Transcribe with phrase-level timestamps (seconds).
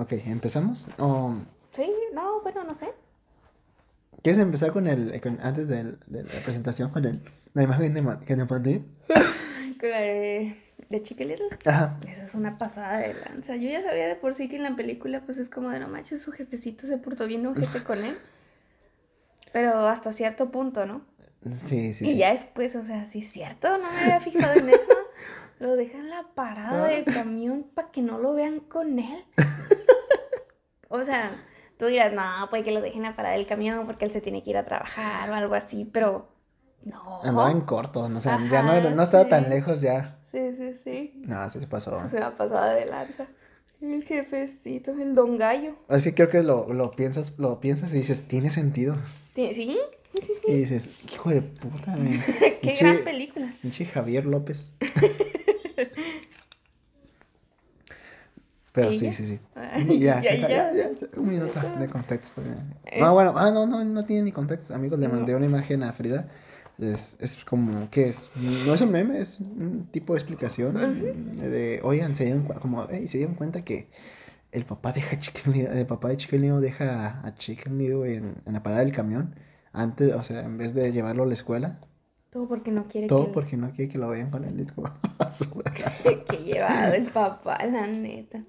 [0.00, 0.88] Ok, ¿empezamos?
[0.98, 1.34] ¿O
[1.72, 2.88] Sí, no, bueno, no sé.
[4.22, 7.20] ¿Quieres empezar con el, con- antes del- de la presentación, con el,
[7.54, 8.82] la imagen de que te mandé?
[9.80, 10.56] Con la de,
[10.90, 11.48] de Chicken Little.
[11.64, 11.98] Ajá.
[12.06, 13.56] Esa es una pasada de lanza.
[13.56, 15.88] Yo ya sabía de por sí que en la película, pues es como de no
[15.88, 18.18] manches, su jefecito se portó bien ojete con él.
[19.52, 21.02] Pero hasta cierto punto, ¿no?
[21.56, 22.16] Sí, sí, y sí.
[22.18, 24.92] ya después, o sea, sí es cierto, no me había fijado en eso.
[25.60, 29.24] Lo dejan la parada del camión para que no lo vean con él.
[30.92, 31.32] O sea,
[31.78, 34.20] tú dirás, no, puede que lo dejen en la parada del camión porque él se
[34.20, 36.28] tiene que ir a trabajar o algo así, pero
[36.84, 37.22] no.
[37.22, 40.18] Andaba en corto, no, o sea, ya no, estaba tan lejos ya.
[40.32, 41.12] Sí, sí, sí.
[41.26, 42.08] No, sí se pasó.
[42.08, 43.26] Se ha pasado de lanza.
[43.80, 45.74] El jefecito, el don gallo.
[45.88, 48.96] Así que creo que lo, lo piensas, lo piensas y dices, tiene sentido.
[49.34, 49.54] ¿Sí?
[49.54, 49.78] ¿Sí?
[50.12, 52.18] Sí, sí, Y dices, hijo de puta, güey.
[52.60, 53.54] Qué Pinche- gran película.
[53.62, 54.72] Pinche Javier López.
[58.72, 59.12] Pero ¿Y sí, ya?
[59.12, 59.38] sí, sí.
[59.54, 60.90] Ay, Ya, ya, ya, ya.
[61.16, 62.40] Un minuto de contexto.
[62.86, 64.74] Es- No, bueno, ah, no, no, no tiene ni contexto.
[64.74, 65.14] Amigos, le No.
[65.14, 66.28] mandé una imagen a Frida.
[66.78, 68.30] Es, es como, ¿qué es?
[68.36, 70.74] No es un meme, es un tipo de explicación.
[71.38, 73.88] De, oigan, se dieron, como, "Ey, se dieron cuenta que
[74.52, 78.36] el papá deja Chicken Little- el papá de Chicken Little deja a Chicken Little en,
[78.46, 79.34] en la parada del camión.
[79.72, 81.80] Antes, o sea, en vez de llevarlo a la escuela,
[82.30, 85.72] Todo porque no quiere todo que, porque no quiere que lo vean con como, basura.
[86.28, 88.42] que llevado el papá, la neta.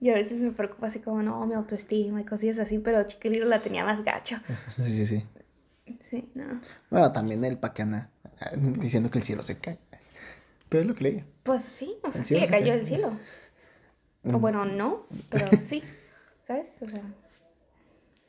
[0.00, 3.46] Y a veces me preocupa así como, no, mi autoestima y cosillas así, pero Chiquiliro
[3.46, 4.36] la tenía más gacho.
[4.76, 5.24] Sí, sí, sí.
[6.10, 6.60] Sí, no.
[6.90, 8.10] Bueno, también el Pacana
[8.78, 9.78] diciendo que el cielo se cae.
[10.68, 11.24] Pero es lo que leí.
[11.42, 12.80] Pues sí, o sea, El sí le cayó cae.
[12.80, 13.12] el cielo.
[14.24, 14.40] O Mm.
[14.40, 15.84] bueno, no, pero sí.
[16.46, 16.68] ¿Sabes?
[16.80, 17.02] O sea,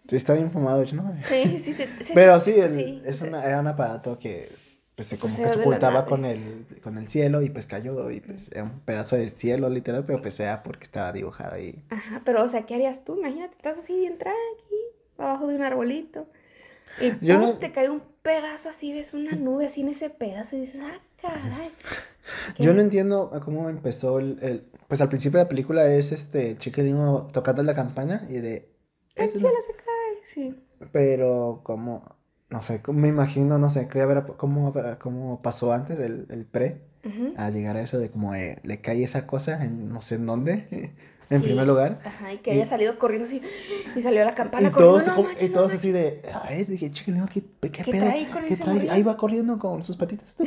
[0.08, 1.14] Sí, está bien fumado, ¿no?
[1.28, 1.86] sí, sí, sí.
[2.02, 4.50] sí, Pero sí, el- sí, es una- era un aparato que
[4.96, 8.20] pues, se como que se ocultaba con el, con el cielo y pues cayó y
[8.22, 11.84] pues era un pedazo de cielo literal, pero pues era porque estaba dibujado ahí.
[11.90, 13.18] Ajá, pero o sea, ¿qué harías tú?
[13.18, 14.76] Imagínate, estás así bien tranqui,
[15.18, 16.28] abajo de un arbolito.
[17.02, 17.48] Y Yo ¡pum!
[17.48, 20.82] no- te cae un pedazo así, ves una nube así en ese pedazo y dices,
[20.84, 21.72] ah, caray.
[22.56, 22.64] ¿Qué?
[22.64, 26.56] Yo no entiendo cómo empezó el, el- Pues al principio de la película es este
[26.58, 28.70] chiquilino tocando la campana y de...
[29.16, 30.64] El una- cielo se cae, sí.
[30.92, 32.16] Pero como...
[32.50, 36.82] No sé, me imagino, no sé, quería ver cómo, cómo pasó antes el, el pre.
[37.06, 37.34] Ujú.
[37.36, 40.26] a llegar a eso de como eh, le cae esa cosa en no sé en
[40.26, 40.94] dónde,
[41.30, 42.00] en primer lugar.
[42.06, 43.42] Ajá, y que y- haya salido corriendo así,
[43.94, 46.48] y salió la campana Y corriendo, todos, no manches, y no todos así de, a
[46.48, 48.06] ver, dije, chiquilino, ¿qué, qué, ¿Qué pedo?
[48.06, 48.90] trae con ¿Qué ese trae?
[48.90, 50.38] Ahí va corriendo con sus patitas.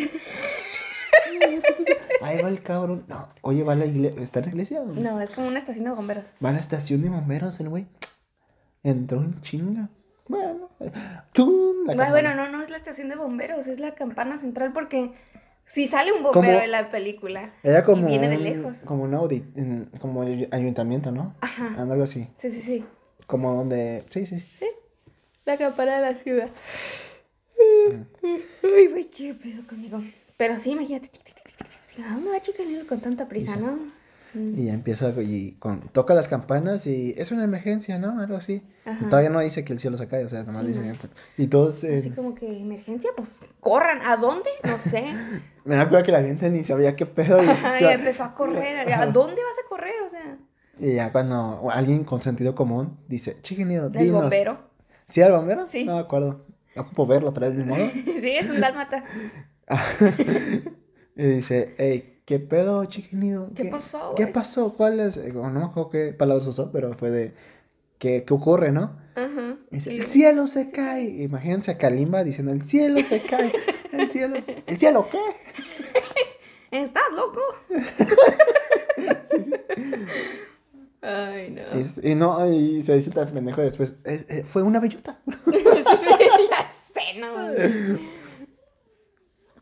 [2.22, 3.04] Ahí va el cabrón.
[3.08, 4.22] No, oye, va a la iglesia.
[4.22, 4.80] ¿Está en la iglesia?
[4.80, 6.24] ¿Dónde No, es como una estación de bomberos.
[6.44, 7.86] Va a la estación de bomberos, el güey.
[8.82, 9.88] Entró en chinga.
[10.28, 10.70] Bueno,
[11.32, 11.86] ¡tum!
[11.86, 15.12] La bueno, no, no es la estación de bomberos, es la campana central porque
[15.64, 17.52] si sale un bombero Como- en la película.
[17.62, 18.78] Era como y viene de un, lejos.
[18.84, 19.44] como un audit,
[20.00, 21.34] como el ayuntamiento, ¿no?
[21.40, 21.74] Ajá.
[21.78, 22.28] Algo así.
[22.38, 22.84] Sí, sí, sí.
[23.26, 24.40] Como donde, sí, sí.
[24.40, 24.66] sí.
[25.44, 26.48] La campana de la ciudad.
[27.56, 28.02] Mm.
[28.64, 30.02] Ay, güey, qué pedo conmigo.
[30.36, 31.10] Pero sí, imagínate.
[32.04, 33.66] ¿A dónde va Chicanero con tanta prisa, Prisa.
[33.66, 33.78] no?
[34.36, 38.20] Mm, Y ya empieza y con, toca las campanas y es una emergencia, ¿no?
[38.20, 38.62] Algo así.
[38.84, 39.08] Ajá.
[39.08, 40.92] todavía no dice que el cielo se cae, o sea, nomás dice.
[41.38, 41.82] Y todos.
[41.84, 44.00] eh, Así como que emergencia, pues corran.
[44.04, 44.50] ¿A dónde?
[44.62, 45.04] No sé.
[45.64, 47.42] Me da cuenta que la gente ni sabía qué pedo.
[47.42, 48.88] Y, Ajá, y empezó a correr.
[48.92, 49.94] ¿A dónde vas a correr?
[50.06, 50.38] O sea,
[50.78, 54.20] Y ya cuando alguien con sentido común dice, chiquinito, el dinos.
[54.22, 54.58] bombero.
[55.08, 55.66] ¿Sí, al bombero?
[55.68, 55.84] Sí.
[55.84, 56.44] No me acuerdo.
[56.76, 57.90] Ocupo verlo otra vez, mi modo.
[58.04, 59.02] Sí, es un dálmata.
[61.16, 63.48] y dice, hey, ¿qué pedo, chiquinito?
[63.54, 64.74] ¿Qué pasó, ¿Qué pasó?
[64.74, 65.16] ¿Cuál es?
[65.16, 67.32] Eh, No me acuerdo qué palabras usó, pero fue de,
[67.98, 68.98] ¿qué, qué ocurre, no?
[69.14, 69.56] Ajá.
[69.70, 71.04] Y dice, Y- el cielo se cae.
[71.22, 73.50] Imagínense a Kalimba diciendo, el cielo se cae.
[73.92, 74.36] El cielo.
[74.66, 75.18] ¿El cielo qué?
[76.82, 77.40] ¿Estás loco?
[79.28, 79.52] Sí, sí.
[81.02, 81.62] Ay, no.
[82.02, 85.18] Y no, y se dice tan pendejo después, "Eh, eh, fue una bellota.
[85.46, 85.62] Sí,
[86.50, 87.98] ya sé, no.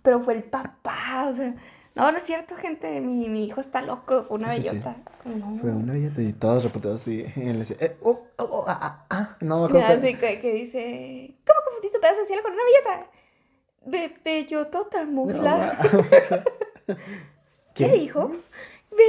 [0.02, 1.54] Pero fue el papá, o sea.
[1.94, 3.00] No, no es cierto, gente.
[3.00, 4.24] Mi, mi hijo está loco.
[4.24, 4.68] Fue una Sí, sí.
[4.70, 4.96] bellota.
[5.10, 5.60] Es como, no.
[5.60, 6.22] Fue una bellota.
[6.22, 7.24] Y todos reportados así.
[7.36, 9.36] Y él decía, eh, oh, oh, oh, ah, ah, ah.
[9.40, 9.86] No me acuerdo.
[9.98, 13.10] Así que, que dice: ¿Cómo confundiste un pedazo de cielo con una bellota?
[13.86, 15.78] Be bellotota, No, mufla.
[16.88, 16.94] ah.
[17.74, 18.28] ¿Qué dijo?
[18.90, 19.04] Be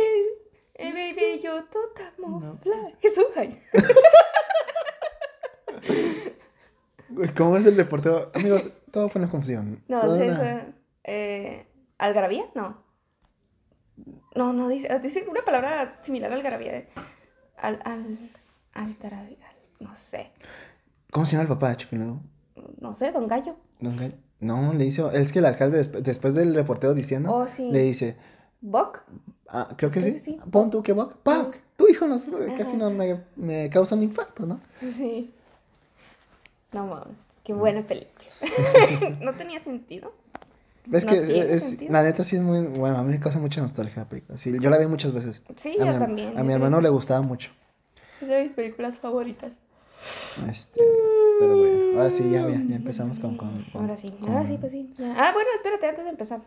[0.75, 2.91] eh, be bellotota, mufla.
[3.01, 3.59] Jesús, ay.
[7.37, 8.31] ¿Cómo es el reportero?
[8.33, 9.83] Amigos, todo fue una confusión.
[9.87, 10.63] No, Todo sí, una- es,
[11.03, 11.65] eh,
[11.97, 12.45] ¿Algarabía?
[12.55, 12.77] No.
[14.35, 16.77] No, no, dice, dice una palabra similar a algarabía.
[16.77, 16.89] eh.
[17.57, 18.31] Al, al,
[18.73, 19.47] algarabía,
[19.79, 20.31] no sé.
[21.11, 22.19] ¿Cómo se llama el papá de Chiquinito?
[22.81, 23.55] No sé, don Gallo.
[23.79, 25.11] Don Gal- No, le hizo.
[25.11, 27.71] Es que el alcalde, desp- después del reportero diciendo, Oh, sí.
[27.71, 28.17] le dice,
[28.59, 29.03] ¿Buck?
[29.47, 30.13] Ah, creo que sí.
[30.13, 30.39] que sí.
[30.51, 31.15] Pon tú que Buck.
[31.23, 32.17] Buck, tu hijo no,
[32.57, 34.59] casi no me, me causa un infarto, ¿no?
[34.81, 35.33] Sí.
[36.73, 37.15] No mames,
[37.45, 38.25] qué buena película.
[39.21, 40.11] no tenía sentido.
[40.91, 41.19] Es No que
[41.55, 44.37] es, la neta sí es muy, bueno, a mí me causa mucha nostalgia la película.
[44.37, 45.43] Sí, yo la vi muchas veces.
[45.57, 46.37] Sí, a yo mi, también.
[46.37, 47.51] A mi hermano le gustaba mucho.
[48.21, 49.51] Es de mis películas favoritas.
[50.49, 50.81] Este,
[51.39, 54.45] pero bueno, ahora sí, ya, ya, ya empezamos con, con- con- Ahora sí, con- ahora
[54.45, 54.93] sí, pues sí.
[54.97, 55.13] ya.
[55.17, 56.41] Ah, bueno, espérate, antes de empezar.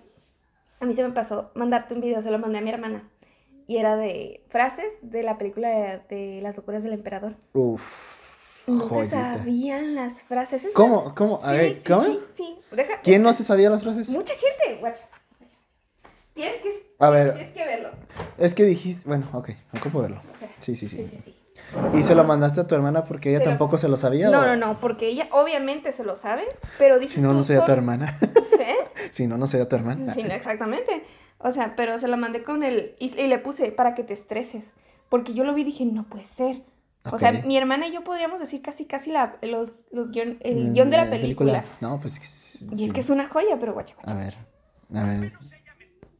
[0.81, 3.08] A mí se me pasó mandarte un video, se lo mandé a mi hermana.
[3.67, 7.35] Y era de frases de la película de, de Las locuras del emperador.
[7.52, 7.82] Uf.
[8.69, 10.65] No se sabían las frases.
[10.65, 11.15] Es ¿Cómo?
[11.15, 11.41] ¿Cómo?
[11.43, 12.05] A ver, sí, ¿cómo?
[12.05, 12.76] Sí, sí, sí.
[12.76, 14.11] Deja- ¿Quién no se sabía las frases?
[14.11, 15.03] Mucha gente, guacha.
[16.35, 17.91] Tienes que, A ver, tienes que verlo.
[18.38, 20.23] es que dijiste, bueno, ok, ocupo verlo.
[20.35, 20.97] O sea, Sí, sí, sí.
[20.99, 21.35] sí, sí, sí.
[21.99, 24.31] ¿Y se lo mandaste a tu hermana porque ella Se lo- tampoco se lo sabía?
[24.31, 26.44] No, o- no, no, porque ella obviamente se lo sabe,
[26.79, 28.19] pero dice Si no, no sería tu hermana.
[29.11, 30.14] si no, no sería tu hermana.
[30.14, 31.03] Sí, no, exactamente.
[31.38, 32.94] O sea, pero se lo mandé con el...
[32.99, 34.64] Y, y le puse para que te estreses.
[35.09, 36.62] Porque yo lo vi y dije, no puede ser.
[37.05, 40.71] O sea, mi hermana y yo podríamos decir casi, casi la, los, los guion- el
[40.71, 41.65] Mm, guion de la película.
[41.81, 42.85] No, pues sí, Y sí.
[42.87, 44.35] es que es una joya, pero guacha, guacha, A ver,
[44.95, 45.25] a ver.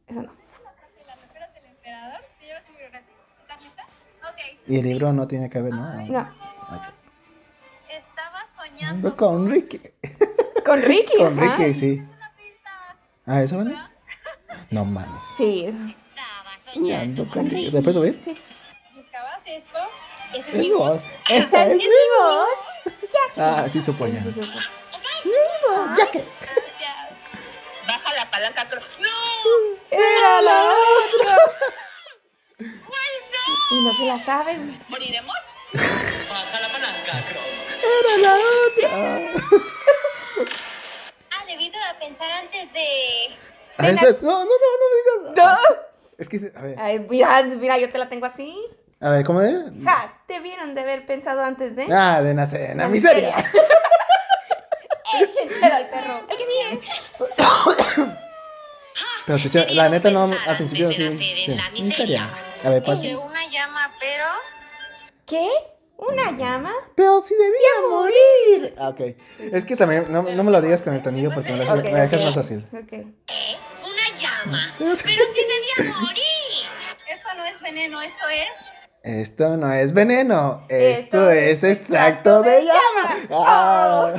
[0.07, 0.21] eso no.
[0.23, 2.21] Las locuras del emperador.
[2.39, 3.09] Te llevas un gratis.
[3.41, 3.83] ¿Estás lista?
[4.23, 4.67] Ok.
[4.67, 5.81] Y el libro no tiene que ver, ¿no?
[6.07, 6.29] No.
[7.89, 9.81] Estaba Ando soñando con Ricky.
[10.65, 11.37] con Ricky, Con.
[11.37, 12.03] Ricky, sí.
[13.27, 13.75] Ah, ¿eso vale?
[14.71, 15.21] No mames.
[15.37, 17.69] Sí, Estaba Ando con Ricky.
[17.69, 18.21] ¿Se puede subir?
[18.25, 18.35] sí.
[18.95, 19.77] Buscabas esto.
[20.33, 20.89] Esa es Es mi mi voz.
[21.01, 21.03] voz.
[21.29, 21.89] Esta es ¿Es mi mi
[22.19, 22.47] voz?
[23.37, 24.21] Ah, sí ya.
[24.21, 24.51] Sí, sí, sí.
[25.97, 26.25] Ya que.
[26.41, 27.09] Gracias.
[27.87, 28.69] Baja la palanca.
[28.69, 29.09] cro- ¡No!
[29.91, 31.37] Era la otra.
[33.71, 34.79] Y no se la sabe, güey.
[34.89, 35.35] ¿Moriremos?
[35.73, 37.43] Baja la palanca, Crow.
[37.81, 38.89] Era la otra.
[41.31, 43.37] Ha debido de pensar antes de.
[43.77, 45.37] Ah, esa es- No, no, no, no me digas.
[45.37, 45.75] No.
[46.17, 46.75] Es que, a ver.
[46.79, 48.57] Ay, mira, mira, yo te la tengo así.
[49.01, 49.55] A ver, ¿cómo es?
[49.85, 51.87] Ja, te vieron de haber pensado antes de...
[51.91, 53.33] Ah, de nacer en la La miseria.
[55.21, 56.21] Échenselo al perro.
[56.29, 56.79] El que sigue.
[59.25, 61.03] Pero sí, sí, la neta no, al principio sí.
[61.03, 61.55] nacer en sí.
[61.55, 62.29] la miseria.
[62.63, 63.01] A ver, pasa.
[63.19, 64.25] una llama, pero.
[65.25, 65.47] ¿Qué?
[65.95, 66.73] ¿Una llama?
[66.95, 68.75] Pero si debía morir.
[68.77, 69.01] Ah, ok.
[69.53, 71.83] Es que también, no, no me lo digas con el tonillo porque me, lo- Ok,
[71.83, 72.67] me dejas más fácil.
[72.73, 72.91] Ok.
[72.93, 74.73] Una llama.
[74.79, 76.65] Pero sí debía morir.
[77.09, 78.49] Esto no es veneno, esto es.
[79.03, 83.15] Esto no es veneno, esto, Esto es extracto extracto de de llama.
[83.29, 83.45] llama.
[83.47, 84.13] Ah.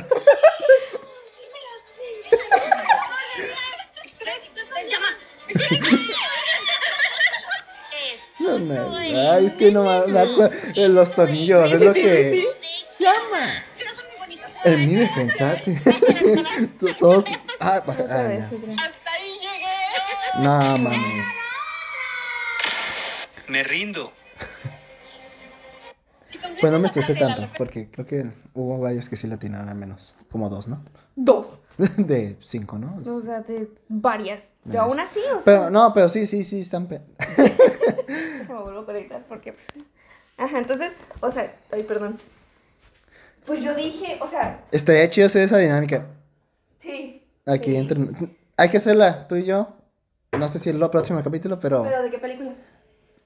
[8.39, 11.85] No, no, ay, es que no me me acuerdo de los tornillos, Sí, es sí,
[11.85, 12.47] lo sí, que
[12.99, 13.63] llama.
[14.63, 15.75] En mi defensa, t-
[16.99, 17.25] todos,
[17.59, 17.87] ah, ah.
[17.87, 20.39] Hasta ahí llegué.
[20.39, 21.25] no mames.
[23.47, 24.11] Me rindo.
[26.59, 29.75] Pues no me estresé tanto, porque creo que hubo varios que sí la atinaron al
[29.75, 30.83] menos, como dos, ¿no?
[31.15, 31.61] Dos.
[31.97, 32.97] De cinco, ¿no?
[33.05, 34.49] O sea, de varias.
[34.63, 35.43] De aún así, o sea.
[35.43, 36.87] Pero, no, pero sí, sí, sí, están...
[36.87, 37.01] pe-
[38.07, 39.65] Déjame vuelvo a conectar porque, pues.
[40.37, 42.17] Ajá, entonces, o sea, ay, perdón.
[43.45, 46.07] Pues yo dije, o sea, Estaría chido hacer esa dinámica.
[46.79, 47.17] sí.
[47.47, 47.77] Aquí sí.
[47.77, 47.97] entre...
[48.57, 49.75] Hay que hacerla, tú y yo.
[50.37, 51.81] No sé si es el próximo capítulo, pero...
[51.81, 52.53] ¿Pero de qué película?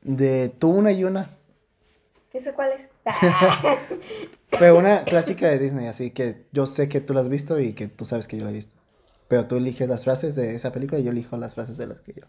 [0.01, 1.29] De tú una y una.
[2.35, 2.87] ¿Ese cuál es?
[3.05, 3.77] Ah.
[4.59, 7.73] Pero una clásica de Disney, así que yo sé que tú la has visto y
[7.73, 8.73] que tú sabes que yo la he visto.
[9.27, 12.01] Pero tú eliges las frases de esa película y yo elijo las frases de las
[12.01, 12.23] que yo.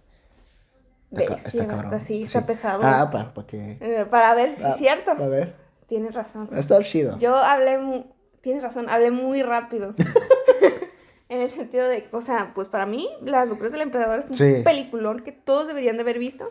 [1.12, 1.46] Está, ¿Ves?
[1.46, 1.84] está cabrón.
[1.92, 2.80] está, sí, está pesado.
[2.82, 3.78] Ah, para, que...
[3.80, 5.10] Eh, Para ver si ah, es cierto.
[5.12, 5.54] A ver,
[5.88, 6.48] Tienes razón.
[6.56, 7.16] estar chido.
[7.18, 8.06] Yo hablé, mu-
[8.40, 9.94] tienes razón, hablé muy rápido.
[11.28, 14.36] en el sentido de, o sea, pues para mí, Las locuras del emperador es un
[14.36, 14.62] Sí.
[14.64, 16.50] peliculón que todos deberían de haber visto,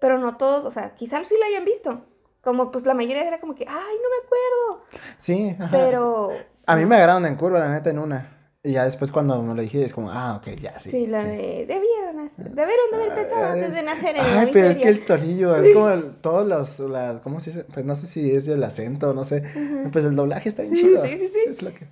[0.00, 2.04] pero no todos, o sea, quizás sí lo hayan visto.
[2.42, 4.84] Como pues la mayoría era como que, ay, no me acuerdo.
[5.18, 5.70] Sí, ajá.
[5.70, 6.30] Pero...
[6.66, 8.36] A mí me agarraron en curva, la neta, en una.
[8.62, 10.90] Y ya después cuando me lo dije, es como, ah, ok, ya, sí.
[10.90, 11.28] Sí, la sí.
[11.28, 14.52] de, debieron, hacer- debieron de haber pensado Ah, antes es- de nacer en Ay, la
[14.52, 17.64] pero es que el tornillo es como el- todos los, las, ¿cómo se dice?
[17.72, 19.42] Pues no sé si es el acento, no sé.
[19.56, 19.90] Ujú.
[19.90, 21.02] Pues el doblaje está bien Sí, chido.
[21.04, 21.40] sí, sí, sí.
[21.48, 21.86] Es lo que...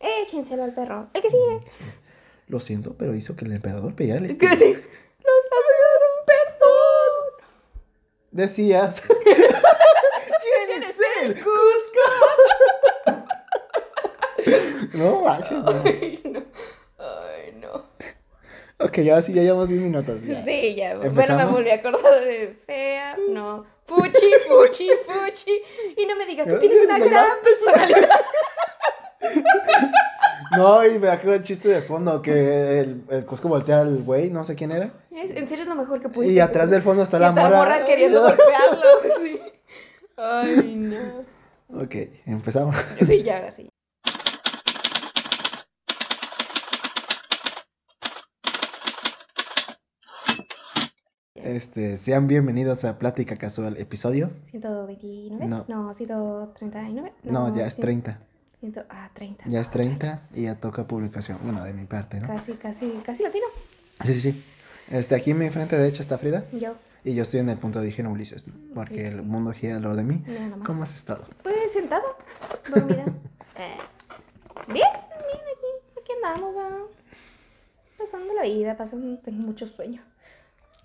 [0.00, 1.08] Échenselo al perro.
[1.12, 1.60] El que sigue.
[2.46, 4.50] Lo siento, pero hizo que el emperador pidiera el Es estilo.
[4.52, 4.72] que sí.
[4.72, 4.82] Los.
[8.30, 9.02] Decías.
[9.24, 12.06] ¿Quién es el Cusco?
[14.94, 15.82] no, manches, no.
[15.84, 16.42] Ay, no.
[16.98, 17.86] Ay, no.
[18.78, 20.22] Ok, ya sí, ya llevamos 10 minutos.
[20.22, 20.44] Ya.
[20.44, 20.96] Sí, ya.
[20.98, 23.16] Bueno, me volví a acordar de fea.
[23.30, 23.66] No.
[23.86, 25.62] Fuchi, fuchi, fuchi.
[25.96, 28.10] Y no me digas, tú tienes una gran personalidad.
[30.56, 34.30] No, y me acuerdo el chiste de fondo que el, el Cusco voltea al güey,
[34.30, 34.90] no sé quién era.
[35.10, 36.34] Es- En serio es lo mejor que pudiste.
[36.34, 37.84] Y atrás del fondo está Y la está morra.
[37.84, 38.82] queriendo golpearlo.
[39.22, 39.40] Sí.
[40.16, 41.80] Ay, no.
[41.82, 41.94] Ok,
[42.26, 42.74] empezamos.
[43.06, 43.68] Sí, ya, ahora sí.
[51.34, 54.30] Este, sean bienvenidos a Plática Casual, episodio.
[54.50, 55.46] 129.
[55.46, 55.64] No.
[55.68, 57.12] No, 139.
[57.22, 58.18] No, ya es cien- 30.
[58.60, 59.44] Ciento- ah, 30.
[59.46, 61.38] Ya es 30 y ya toca publicación.
[61.42, 62.26] Bueno, de mi parte, ¿no?
[62.28, 63.46] Casi, casi, casi latino.
[64.04, 64.44] Sí, sí, sí.
[64.90, 66.74] Este, aquí en mi frente derecha está Frida Yo,
[67.04, 68.54] y yo estoy en el punto de origen Ulises, ¿no?
[68.74, 70.24] porque el mundo gira alrededor de mí.
[70.26, 70.66] nomás.
[70.66, 71.26] ¿Cómo has estado?
[71.42, 72.16] Pues sentado,
[72.70, 73.04] dormida.
[73.60, 73.76] Eh,
[74.68, 76.68] bien, bien, aquí, aquí andamos, va.
[77.98, 80.00] Pasando la vida, pasando, tengo mucho sueño.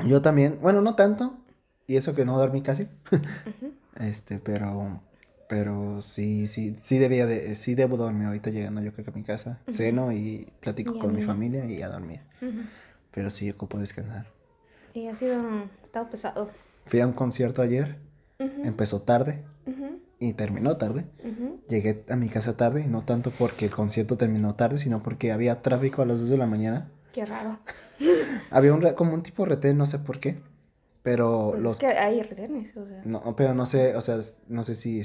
[0.08, 1.38] Yo también, bueno, no tanto,
[1.86, 2.88] y eso que no dormí casi,
[4.00, 5.00] este, pero,
[5.48, 9.14] pero sí, sí, sí debía de, sí debo dormir ahorita llegando yo creo que a
[9.14, 9.74] mi casa, Ujú.
[9.78, 12.62] ceno y platico Y con mi familia y a dormir, Ujú.
[13.12, 14.28] pero sí ocupo descansar.
[14.94, 16.52] Sí, ha sido, ha estado pesado.
[16.86, 17.98] Fui a un concierto ayer,
[18.40, 19.44] Ujú, empezó tarde
[20.20, 21.06] y terminó tarde.
[21.70, 25.32] Llegué a mi casa tarde, y no tanto porque el concierto terminó tarde, sino porque
[25.32, 26.92] había tráfico a las 2 de la mañana.
[27.14, 27.60] Qué raro.
[28.52, 30.42] Había un, como un tipo retén, no sé por qué,
[31.04, 31.74] pero Pues los...
[31.74, 33.02] Es que hay retenes, o sea.
[33.06, 35.02] No, pero no sé, o sea, no sé si...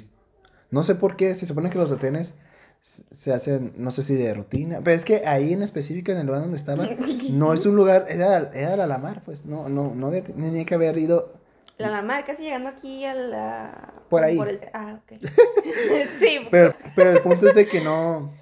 [0.70, 2.34] No sé por qué, se supone que los retenes
[2.82, 6.26] se hacen, no sé si de rutina, pero es que ahí en específico, en el
[6.26, 6.88] lugar donde estaba,
[7.30, 10.74] no es un lugar, era, era la Alamar, pues, no, no, no había- tenía que
[10.74, 11.32] haber ido...
[11.76, 13.92] La Lamar, casi llegando aquí a la...
[14.08, 14.38] Por ahí.
[14.38, 15.20] el- Ah, ok.
[16.18, 16.38] sí.
[16.50, 18.32] Pero, pero el punto es de que no...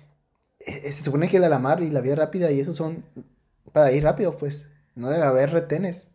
[0.61, 3.04] eh, Se supone que la Alamar y la vía rápida y eso son
[3.73, 6.11] para ir rápido, pues, no debe haber retenes,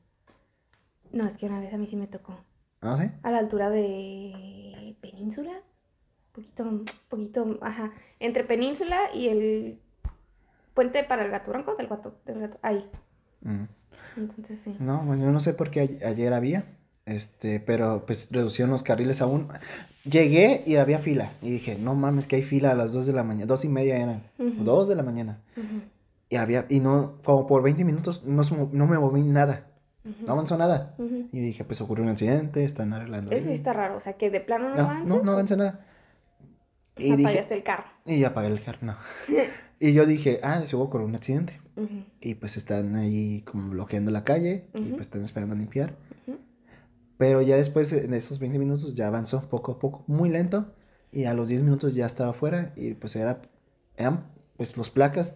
[1.12, 2.36] No, es que una vez a mí sí me tocó.
[2.82, 3.12] no sé.
[3.24, 5.52] A la altura de Península.
[6.34, 7.92] Poquito, poquito, ajá.
[8.20, 9.80] Entre Península y el
[10.74, 12.58] puente para el gato blanco del gato, del gato.
[12.62, 12.90] Ahí.
[13.42, 13.64] Mm.
[14.18, 14.76] Entonces sí.
[14.80, 16.66] No, bueno, yo no sé por qué ayer había,
[17.06, 19.48] este, pero pues reducieron los carriles aún.
[20.04, 23.14] Llegué y había fila, y dije, no mames, que hay fila a las 2 de
[23.14, 24.64] la mañana, dos y media eran, Ujú.
[24.64, 25.40] 2 de la mañana.
[26.30, 29.68] Y había, y no, como por 20 minutos no, no me moví nada,
[30.26, 30.96] no avanzó nada.
[31.32, 33.54] Y dije, pues ocurrió un accidente, están arreglando Eso ahí.
[33.54, 35.06] está raro, o sea, que de plano no, No, avanza.
[35.16, 35.86] no, no avanza nada.
[36.98, 37.86] Y dije, Apagaste el carro.
[38.06, 38.98] y apagué el carro, no.
[39.84, 41.60] Y yo dije, ah, se ocurrió un accidente.
[41.76, 44.90] Ujú, Y pues están ahí como bloqueando la calle y Ujú.
[44.92, 45.96] pues están esperando a limpiar.
[46.28, 46.38] ujú.
[47.18, 50.74] Pero ya después de esos 20 minutos ya avanzó poco a poco, muy lento.
[51.12, 53.42] Y a los 10 minutos ya estaba afuera y pues era,
[53.98, 55.36] eran pues los placas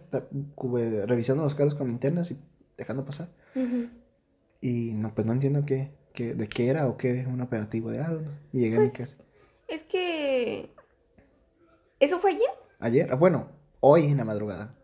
[0.54, 2.38] cube- revisando los carros con linternas y
[2.78, 3.28] dejando pasar.
[4.60, 8.00] Y no, pues no entiendo qué, qué, de qué era o qué, un operativo de
[8.00, 8.24] algo.
[8.52, 9.24] Y llegué a mi Pues- casa.
[9.68, 10.70] Es que...
[12.00, 12.48] ¿Eso fue ayer?
[12.78, 13.48] Ayer, ah, bueno,
[13.80, 14.74] hoy en la madrugada.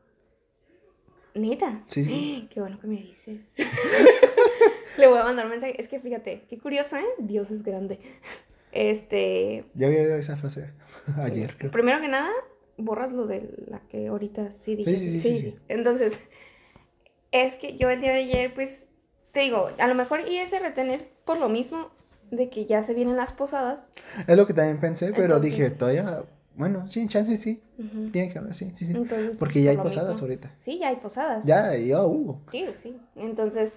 [1.34, 1.82] Neta.
[1.88, 2.48] Sí, sí.
[2.52, 3.40] Qué bueno que me dices.
[4.98, 5.80] Le voy a mandar un mensaje.
[5.80, 7.04] Es que fíjate, qué curioso, ¿eh?
[7.18, 7.98] Dios es grande.
[8.72, 9.64] Este.
[9.74, 10.70] Ya había oído esa frase
[11.18, 11.70] ayer, creo.
[11.70, 12.30] Primero que nada,
[12.76, 14.96] borras lo de la que ahorita sí dije.
[14.96, 15.56] sí, sí, sí, sí.
[15.68, 16.18] Entonces,
[17.30, 18.84] es que yo el día de ayer, pues,
[19.32, 20.20] te digo, a lo mejor
[20.60, 21.90] retén es por lo mismo
[22.30, 23.90] de que ya se vienen las posadas.
[24.26, 27.62] Es lo que también pensé, pero Entonces- dije, todavía, bueno, sí, chance sí.
[27.78, 28.10] Ujú.
[28.10, 28.92] Tiene que haber, sí, sí, sí.
[28.92, 30.26] Entonces, Porque pues, ya hay posadas mismo.
[30.26, 30.50] ahorita.
[30.64, 31.44] Sí, ya hay posadas.
[31.44, 32.40] Ya, ya hubo.
[32.50, 32.96] Sí, sí.
[33.16, 33.72] Entonces,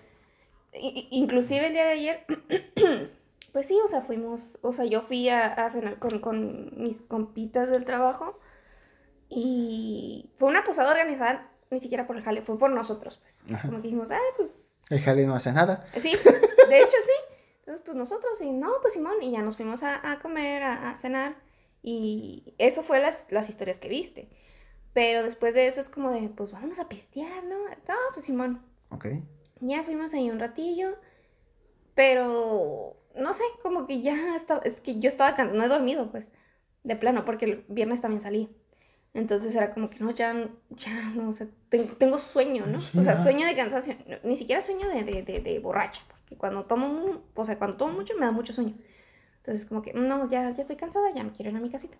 [0.73, 2.25] inclusive el día de ayer,
[3.53, 6.97] pues sí, o sea, fuimos, o sea, yo fui a, a cenar con, con mis
[7.01, 8.37] compitas del trabajo
[9.29, 13.39] y fue una posada organizada ni siquiera por el jale, fue por nosotros, pues.
[13.53, 13.67] Ajá.
[13.67, 15.85] Como que dijimos, ay, pues El jale no hace nada.
[15.97, 16.11] sí,
[16.69, 17.33] de hecho sí.
[17.59, 20.91] Entonces, pues nosotros, y no, pues Simón, y ya nos fuimos a, a comer, a,
[20.91, 21.35] a cenar,
[21.87, 24.27] y eso fue las, las historias que viste.
[24.93, 27.57] Pero después de eso es como de, pues vamos a pistear, ¿no?
[27.67, 28.61] No, pues Simón.
[28.89, 29.07] Ok.
[29.59, 30.95] Ya fuimos ahí un ratillo,
[31.93, 36.27] pero no sé, como que ya estaba, es que yo estaba, no he dormido, pues,
[36.83, 38.49] de plano, porque el viernes también salí.
[39.13, 42.79] Entonces era como que no, ya, ya, no, o sea, ten- tengo sueño, ¿no?
[42.99, 46.35] O sea, sueño de cansancio, no, ni siquiera sueño de, de, de, de borracha, porque
[46.35, 48.75] cuando tomo, o sea, cuando tomo mucho me da mucho sueño.
[49.45, 51.97] Entonces como que, no, ya, ya estoy cansada, ya me quiero ir a mi casita.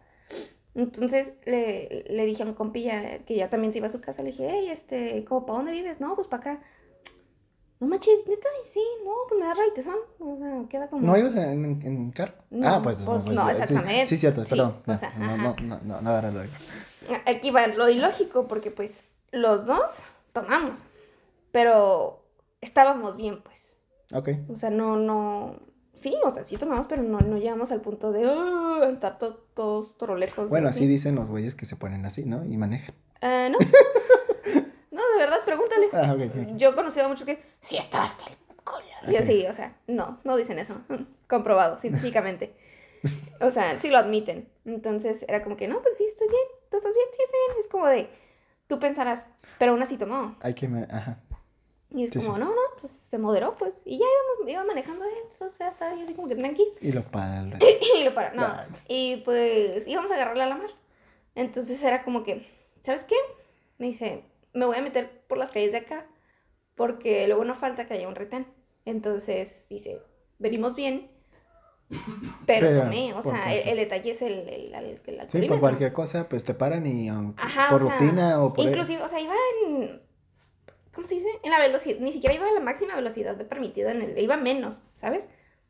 [0.74, 4.24] Entonces le, le dije a un compilla que ya también se iba a su casa,
[4.24, 6.00] le dije, hey, este, ¿cómo, ¿para dónde vives?
[6.00, 6.64] No, pues para acá.
[7.80, 9.96] No manches, neta, y sí, no, pues me da raitezón.
[10.20, 11.06] O sea, queda como.
[11.06, 12.34] ¿No ibas en, en, carro?
[12.50, 14.08] No, ah, pues, pues, pues, no, exactamente.
[14.08, 14.78] Sí, cierto, Sí, perdón.
[14.88, 16.50] o No, sea, no, no, no, no, no, agárralo ahí.
[17.28, 19.92] Aquí va lo ilógico, porque pues los dos
[20.34, 20.80] tomamos,
[21.52, 22.24] pero
[22.62, 23.76] estábamos bien, pues.
[24.14, 24.30] Ok.
[24.50, 25.60] O sea, no, no.
[26.02, 29.46] Sí, o sea, sí tomamos, pero no, no llegamos al punto de "Ah", estar to-
[29.56, 30.50] todos trolecos.
[30.50, 32.46] Bueno, así dicen los güeyes que se ponen así, ¿no?
[32.46, 32.94] Y manejan.
[33.22, 33.58] Eh, no.
[34.92, 35.88] de verdad, pregúntale.
[35.94, 36.58] Ah, ok, ok.
[36.58, 39.12] Yo he conocido a muchos que, sí, estaba hasta el culo.
[39.12, 40.76] Y así, o sea, no, no dicen eso.
[41.28, 42.56] Comprobado científicamente.
[43.40, 44.48] O sea, sí lo admiten.
[44.66, 46.42] Entonces era como que, no, pues sí, estoy bien.
[46.70, 47.08] ¿Tú estás bien?
[47.12, 47.60] Sí, estoy bien.
[47.62, 48.10] Es como de,
[48.68, 49.28] tú pensarás,
[49.60, 50.36] pero aún así tomó.
[50.42, 50.68] Hay que...
[50.68, 51.20] me- Ajá.
[51.96, 52.40] Y es Sí, como, sí.
[52.42, 53.74] no, no, pues se moderó, pues.
[53.86, 56.66] Y ya íbamos, iba manejando, eh, o sea, estaba yo así como que tranqui.
[56.82, 57.58] Y lo para.
[58.00, 58.78] y lo para, no.
[58.88, 60.70] Y pues íbamos a agarrarle a la mar.
[61.36, 62.46] Entonces era como que,
[62.84, 63.16] ¿sabes qué?
[63.78, 64.24] Me dice,
[64.54, 66.06] me voy a meter por las calles de acá,
[66.76, 68.46] porque luego no falta que haya un retén.
[68.86, 70.02] Entonces dice,
[70.38, 71.10] venimos bien,
[72.46, 73.14] pero, Pero, tomé.
[73.14, 76.54] O sea, el, detalle es el, el, el, el Sí, por cualquier cosa, pues te
[76.54, 78.66] paran y aunque Ajá, por o sea, rutina o por...
[78.66, 79.34] Inclusive, o sea, iba
[79.68, 80.02] en.
[80.96, 81.28] ¿Cómo se dice?
[81.44, 82.00] En la velocidad.
[82.00, 84.18] Ni siquiera iba a la máxima velocidad permitida en el.
[84.18, 85.28] Iba menos, ¿sabes?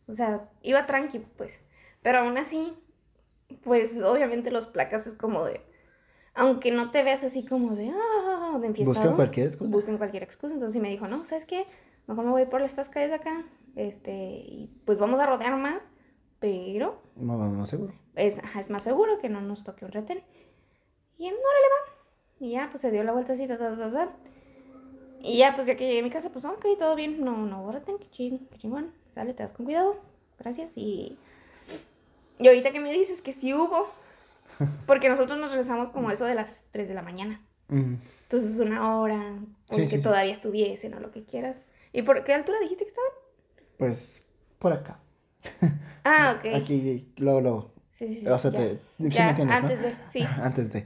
[0.07, 1.59] O sea, iba tranqui, pues.
[2.03, 2.77] Pero aún así,
[3.63, 5.61] pues obviamente los placas es como de.
[6.35, 7.91] Aunque no te veas así como de.
[7.91, 8.99] Ah, de enfiestado.
[8.99, 9.73] Buscan cualquier excusa.
[9.73, 10.53] Buscan cualquier excusa.
[10.53, 11.65] Entonces sí me dijo, no, ¿sabes qué?
[12.07, 13.43] Mejor me voy por estas calles de acá.
[13.75, 14.11] Este.
[14.13, 15.81] Y pues vamos a rodear más.
[16.39, 17.93] Pero No, no, no seguro.
[18.15, 20.21] es, ajá, es más seguro que no nos toque un retén.
[21.17, 21.95] Y no, órale, va.
[22.39, 24.13] Y ya, pues se dio la vueltecita, ta, ta, ta.
[25.25, 27.23] Y ya, pues ya que llegué a mi casa, pues ok, todo bien.
[27.25, 28.91] No, no hubo retén, qué, ching, qué chingón.
[29.15, 29.95] Sale, te das con cuidado.
[30.39, 30.69] Gracias.
[30.75, 31.17] Y,
[32.37, 33.87] y ahorita que me dices que sí hubo.
[34.85, 37.41] Porque nosotros nos regresamos como eso de las 3 de la mañana.
[37.69, 40.03] Mm, Entonces una hora, Sí, aunque sí, sí.
[40.03, 41.57] todavía estuviesen o lo que quieras.
[41.91, 43.11] ¿Y por qué altura dijiste que estaban?
[43.77, 44.23] Pues
[44.59, 44.99] por acá.
[46.07, 46.53] Ah, ok.
[46.61, 47.71] Aquí, luego, luego.
[47.93, 48.27] Sí, sí, sí.
[48.27, 48.59] O sea, ya.
[48.59, 48.79] te,
[49.09, 50.23] sí antes de, sí.
[50.39, 50.85] Antes de.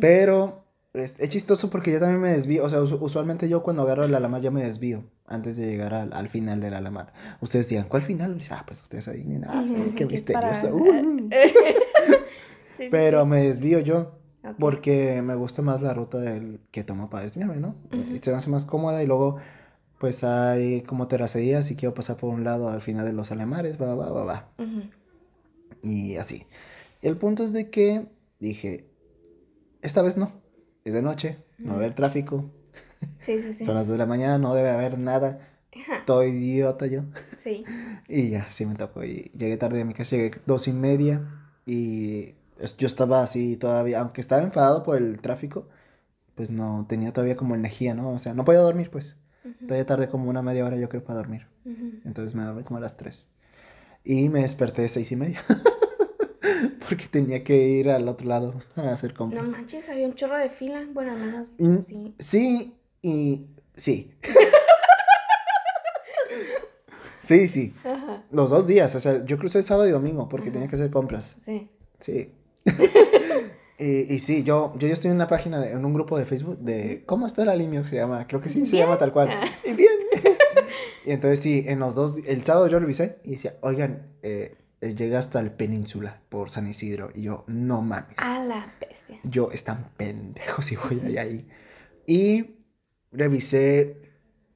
[0.00, 2.64] Pero es, es chistoso porque yo también me desvío.
[2.64, 5.94] O sea, us- usualmente yo cuando agarro el alamar yo me desvío antes de llegar
[5.94, 7.12] al, al final del alamar.
[7.40, 8.36] Ustedes dirán, ¿cuál final?
[8.38, 9.44] Dice, ah, pues ustedes adivinen.
[9.46, 10.74] Ah, Ujú, qué misterioso.
[10.74, 11.28] Uh.
[12.76, 13.28] Sí, sí, Pero sí.
[13.28, 14.12] me desvío yo
[14.58, 17.74] porque me gusta más la ruta del que tomo para desviarme, ¿no?
[18.22, 19.36] Se me hace más cómoda y luego
[19.98, 23.78] pues hay como terracerías y quiero pasar por un lado al final de los alamares,
[23.78, 24.48] va, va, va, va.
[25.82, 26.46] Y así.
[27.02, 28.06] El punto es de que
[28.38, 28.86] dije,
[29.82, 30.32] esta vez no,
[30.84, 32.50] es de noche, no va a haber tráfico,
[33.20, 33.64] Sí, sí, sí.
[33.64, 35.48] son las 2 de la mañana, no debe haber nada,
[36.06, 37.02] todo idiota yo.
[37.44, 37.64] Sí.
[38.08, 39.04] Y ya, sí me tocó.
[39.04, 41.22] Y llegué tarde a mi casa, llegué dos y media.
[41.64, 42.34] Y
[42.76, 45.68] yo estaba así todavía, aunque estaba enfadado por el tráfico,
[46.34, 48.10] pues no tenía todavía como energía, ¿no?
[48.10, 49.16] O sea, no podía dormir, pues.
[49.60, 51.46] Todavía tardé como una media hora, yo creo, para dormir.
[52.04, 53.28] Entonces me dormí como a las tres.
[54.04, 55.40] Y me desperté seis y media.
[56.90, 59.48] Porque tenía que ir al otro lado a hacer No compras.
[59.48, 60.84] manches, había un chorro de fila.
[60.92, 62.14] Bueno, al menos Mm, sí.
[62.18, 64.12] Sí, y sí.
[67.22, 67.72] Sí, sí.
[67.84, 70.52] Ajá, Los dos días, o sea, yo crucé sábado y domingo porque Ajá.
[70.54, 71.36] tenía que hacer compras.
[71.46, 71.70] sí.
[72.00, 72.32] Sí.
[73.78, 76.24] y, y sí, yo, yo ya estoy en una página, de- en un grupo de
[76.26, 77.84] Facebook de ¿Cómo está la línea?
[77.84, 78.86] Se llama, creo que sí, se Bien.
[78.86, 79.28] llama tal cual.
[79.30, 79.48] Ah.
[79.64, 79.92] Y bien.
[81.04, 85.18] y entonces sí, en los dos, el sábado yo revisé y decía, oigan, eh, llega
[85.18, 87.10] hasta el península por San Isidro.
[87.14, 88.16] Y yo, no mames.
[88.18, 89.18] A la bestia.
[89.24, 91.48] Yo, están pendejos y voy ahí, ahí.
[92.06, 92.56] Y
[93.12, 93.96] revisé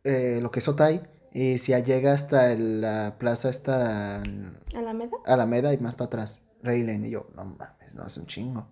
[0.05, 4.23] eh, lo que es Otay y decía, llega hasta el- la plaza esta...
[4.75, 5.17] ¿Alameda?
[5.27, 7.09] Alameda y más para atrás, Rey Lane.
[7.09, 8.69] Y yo, no mames, no, es un chingo.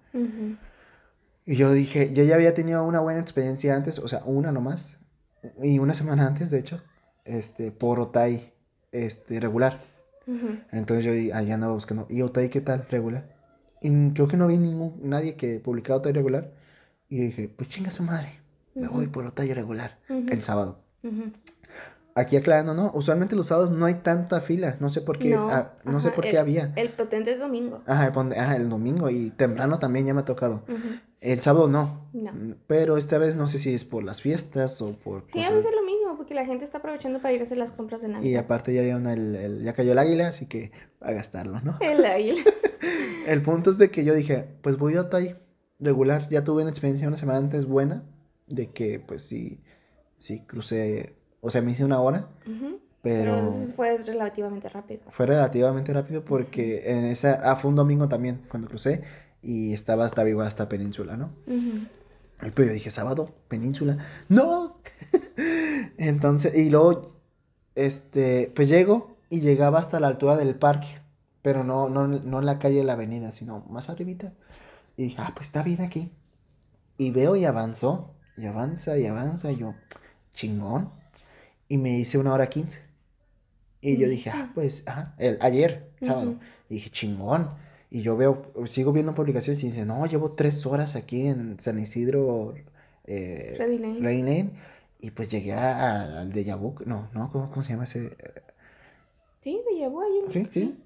[1.45, 4.97] Y yo dije, yo ya había tenido una buena experiencia antes, o sea, una nomás,
[5.61, 6.81] y una semana antes, de hecho,
[7.25, 8.53] este, por Otay,
[8.93, 9.81] este, regular.
[10.27, 10.59] Ujú.
[10.71, 12.87] Entonces yo ahí andaba buscando, ¿y Otay qué tal?
[12.89, 13.29] Regular.
[13.81, 16.53] Y creo que no vi ningún, nadie que publicara Otay regular.
[17.09, 18.41] Y dije, pues chinga su madre,
[18.75, 20.79] me voy por Otay regular el sábado.
[22.15, 22.91] Aquí aclarando, ¿no?
[22.95, 26.11] Usualmente los sábados no hay tanta fila, no sé por qué, No, ah, no sé
[26.11, 26.73] por qué el- había.
[26.77, 27.81] El potente es domingo.
[27.87, 30.63] Ajá, el, ajá, el domingo y temprano también ya me ha tocado.
[31.23, 32.11] El sábado no.
[32.13, 32.33] No.
[32.33, 35.65] Mm, Pero esta vez no sé si es por las fiestas o por Sí, cosas.
[35.75, 38.13] lo mismo, porque la gente está aprovechando para ir a hacer las compras de Y
[38.13, 38.45] Navidad.
[38.45, 40.71] aparte ya dieron el, el- ya cayó el águila, así que
[41.01, 41.79] a gastarlo, ¿no?
[41.81, 42.43] El águila.
[43.27, 45.37] El punto es de que yo dije, pues voy a Otay
[45.79, 46.29] regular.
[46.29, 48.03] Ya tuve una experiencia una semana antes buena
[48.49, 49.61] de que pues sí,
[50.19, 52.29] sí crucé, o sea, me hice una hora,
[53.03, 55.03] pero Pero eso fue relativamente rápido.
[55.11, 59.03] fue relativamente rápido porque en esa, ah, fue un domingo también cuando crucé
[59.43, 61.33] y estaba hasta Vigo hasta Península, ¿no?
[61.49, 61.87] Ujú.
[62.47, 63.99] Y pues yo dije, sábado, península.
[64.29, 64.79] ¡No!
[65.99, 67.17] Entonces, y luego,
[67.75, 70.89] este, pues llego y llegaba hasta la altura del parque,
[71.43, 74.33] pero no, no, no en la calle de la avenida, sino más arribita.
[74.97, 76.13] Y dije, ah, pues está bien aquí.
[76.99, 79.75] Y veo y avanzó, y avanza y avanza, y yo,
[80.31, 81.02] chingón.
[81.73, 82.79] Y me hice una hora quince.
[83.81, 86.35] Y yo dije, ah, pues, ajá, el, ayer, sábado.
[86.69, 87.49] Y dije, chingón.
[87.91, 91.79] Y yo veo, sigo viendo publicaciones y dice, no, llevo tres horas aquí en San
[91.79, 92.53] Isidro
[93.07, 94.01] eh, Ready Lane.
[94.01, 94.51] Ready Lane,
[95.01, 98.15] y pues llegué a- al de Vu, no, no, ¿cómo, cómo se llama ese?
[99.43, 100.21] Sí, te llevó ahí.
[100.27, 100.79] un- Sí, sí.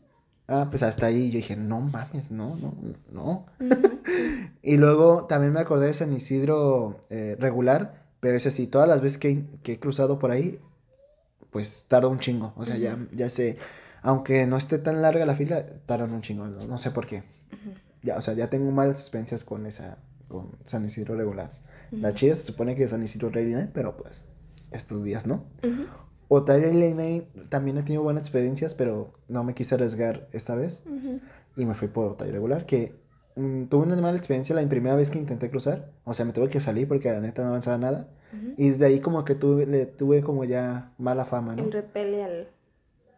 [0.47, 2.75] Ah, pues hasta ahí yo dije, no mames, no, no,
[3.11, 3.47] no.
[3.59, 3.99] Ujú.
[4.63, 9.01] Y luego también me acordé de San Isidro eh, regular, pero ese sí, todas las
[9.01, 10.59] veces que, que he cruzado por ahí,
[11.57, 12.53] pues tarda un chingo.
[12.57, 13.07] O sea, ya, Ujú.
[13.13, 13.57] ya sé,
[14.03, 17.21] aunque no esté tan larga la fila, tardan un chingo, no, no sé por qué.
[17.51, 17.73] Ujú.
[18.03, 19.97] Ya, o sea, ya tengo malas experiencias con esa,
[20.29, 21.53] con San Isidro regular.
[21.93, 22.19] La Ujú.
[22.19, 24.27] chida se supone que es San Isidro regular, pero pues
[24.71, 25.45] estos días, ¿no?
[26.29, 30.83] Otaria Lane también he tenido buenas experiencias, pero no me quise arriesgar esta vez
[31.57, 33.01] y me fui por Otaria regular, que
[33.37, 36.51] mm, tuve una mala experiencia la primera vez que intenté cruzar, o sea, me tuve
[36.51, 38.55] que salir porque la neta no avanzaba nada, Ujú.
[38.57, 41.65] y desde ahí como que tuve, le tuve como ya mala fama, ¿no?
[41.65, 42.49] El repele al.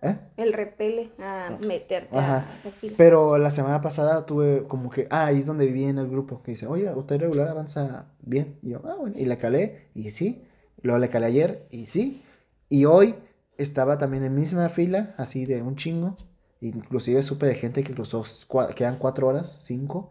[0.01, 0.16] ¿Eh?
[0.37, 2.47] El repele a meterte Ajá.
[2.64, 2.71] a.
[2.97, 6.40] Pero la semana pasada tuve como que, ah, ahí es donde viví en el grupo,
[6.42, 10.11] que dice, oye, Otaria regular avanza bien, y yo, ah, bueno, y le calé, y
[10.11, 10.44] sí,
[10.83, 12.23] luego le calé ayer, y sí,
[12.68, 13.16] y hoy
[13.57, 16.16] estaba también en misma fila, así de un chingo,
[16.61, 20.11] inclusive supe de gente que cruzó, cua- quedan cuatro horas, cinco,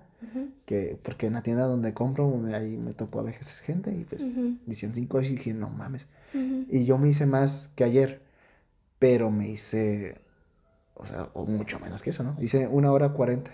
[0.66, 4.36] Que porque en la tienda donde compro ahí me topó a veces gente y pues
[4.38, 4.58] Ujú.
[4.66, 6.08] decían cinco y dije no mames
[6.70, 8.22] y yo me hice más que ayer
[9.00, 10.20] pero me hice
[10.96, 13.52] o sea o mucho menos que eso no hice una hora cuarenta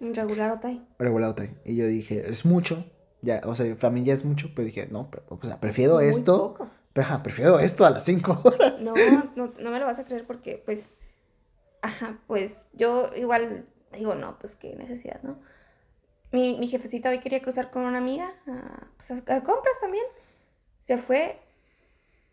[0.00, 0.80] Regular Otay.
[0.98, 2.84] regular time y yo dije es mucho
[3.22, 5.96] ya o sea para mí ya es mucho pero dije no pero, o sea, prefiero
[5.96, 6.70] Muy esto poco.
[6.92, 8.94] pero, ajá, prefiero esto a las cinco horas No,
[9.36, 10.84] no, no me lo vas a creer porque, pues,
[11.82, 15.36] ajá, pues yo igual digo, no, pues qué necesidad, ¿no?
[16.34, 20.02] Mi, mi jefecita hoy quería cruzar con una amiga a, pues, a- a compras también.
[20.84, 21.38] Se fue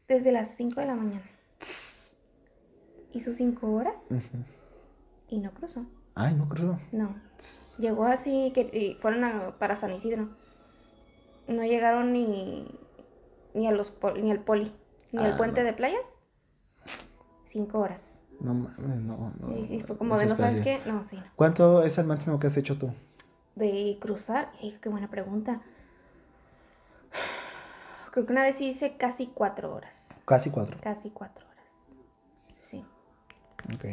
[0.08, 1.22] desde las 5 de la mañana.
[3.14, 3.94] Hizo 5 horas
[5.28, 5.86] y no cruzó.
[6.16, 7.16] ay no creo No.
[7.78, 10.30] Llegó así que y fueron a- para San Isidro.
[11.48, 12.68] No llegaron ni,
[13.54, 14.72] ni a los ni al poli,
[15.12, 15.68] ni Ah, al puente no.
[15.68, 16.02] de playas.
[17.46, 18.02] Cinco horas.
[18.40, 20.80] no mames no, no y, y fue como de no sabes qué.
[20.88, 21.24] No, sí, no.
[21.36, 22.92] ¿cuánto es el máximo que has hecho tú?
[23.56, 24.52] De cruzar.
[24.62, 25.62] Ey, qué buena pregunta.
[28.12, 30.10] Creo que una vez sí hice casi cuatro horas.
[30.26, 31.84] casi cuatro Casi cuatro horas.
[32.58, 32.84] Sí,
[33.74, 33.86] ok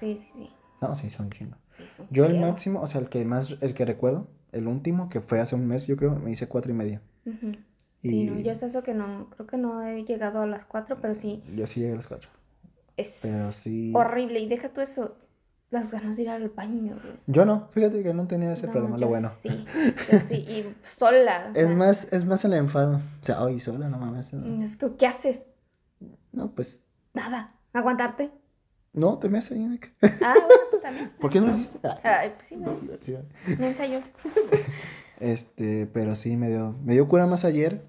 [0.00, 0.50] sí, sí, sí.
[0.80, 3.54] no sí son chingos sí es un Yo el máximo, o sea, el que más,
[3.60, 6.70] el que recuerdo, el último, que fue hace un mes, yo creo, me hice cuatro
[6.70, 7.00] y media.
[8.02, 10.64] Y Sí, no, yo es eso que no, creo que no he llegado a las
[10.64, 12.28] cuatro, pero sí, yo sí llegué a las cuatro.
[12.96, 13.92] es Pero sí.
[13.94, 14.40] horrible.
[14.40, 15.16] Y deja tú eso,
[15.76, 16.98] las ganas de ir al baño.
[17.02, 17.14] güey.
[17.26, 19.30] Yo no, fíjate que no tenía ese No, problema, lo bueno.
[19.42, 19.64] Sí,
[20.10, 21.50] yo sí, y sola.
[21.54, 22.96] Es sea, más, es más el enfado.
[23.22, 24.32] O sea, hoy sola, no mames.
[24.32, 25.42] mm, No, Es que, ¿qué haces?
[26.32, 26.82] No, pues,
[27.14, 28.30] Nada, aguantarte.
[28.92, 29.80] no, te me hace bien.
[30.22, 31.10] Ah, bueno, tú también.
[31.20, 31.78] ¿Por qué no lo hiciste?
[32.02, 33.16] Ay, pues sí, güey, sí,
[33.58, 34.00] no ensayó.
[35.20, 37.86] Este, pero sí, me dio, me dio cura más ayer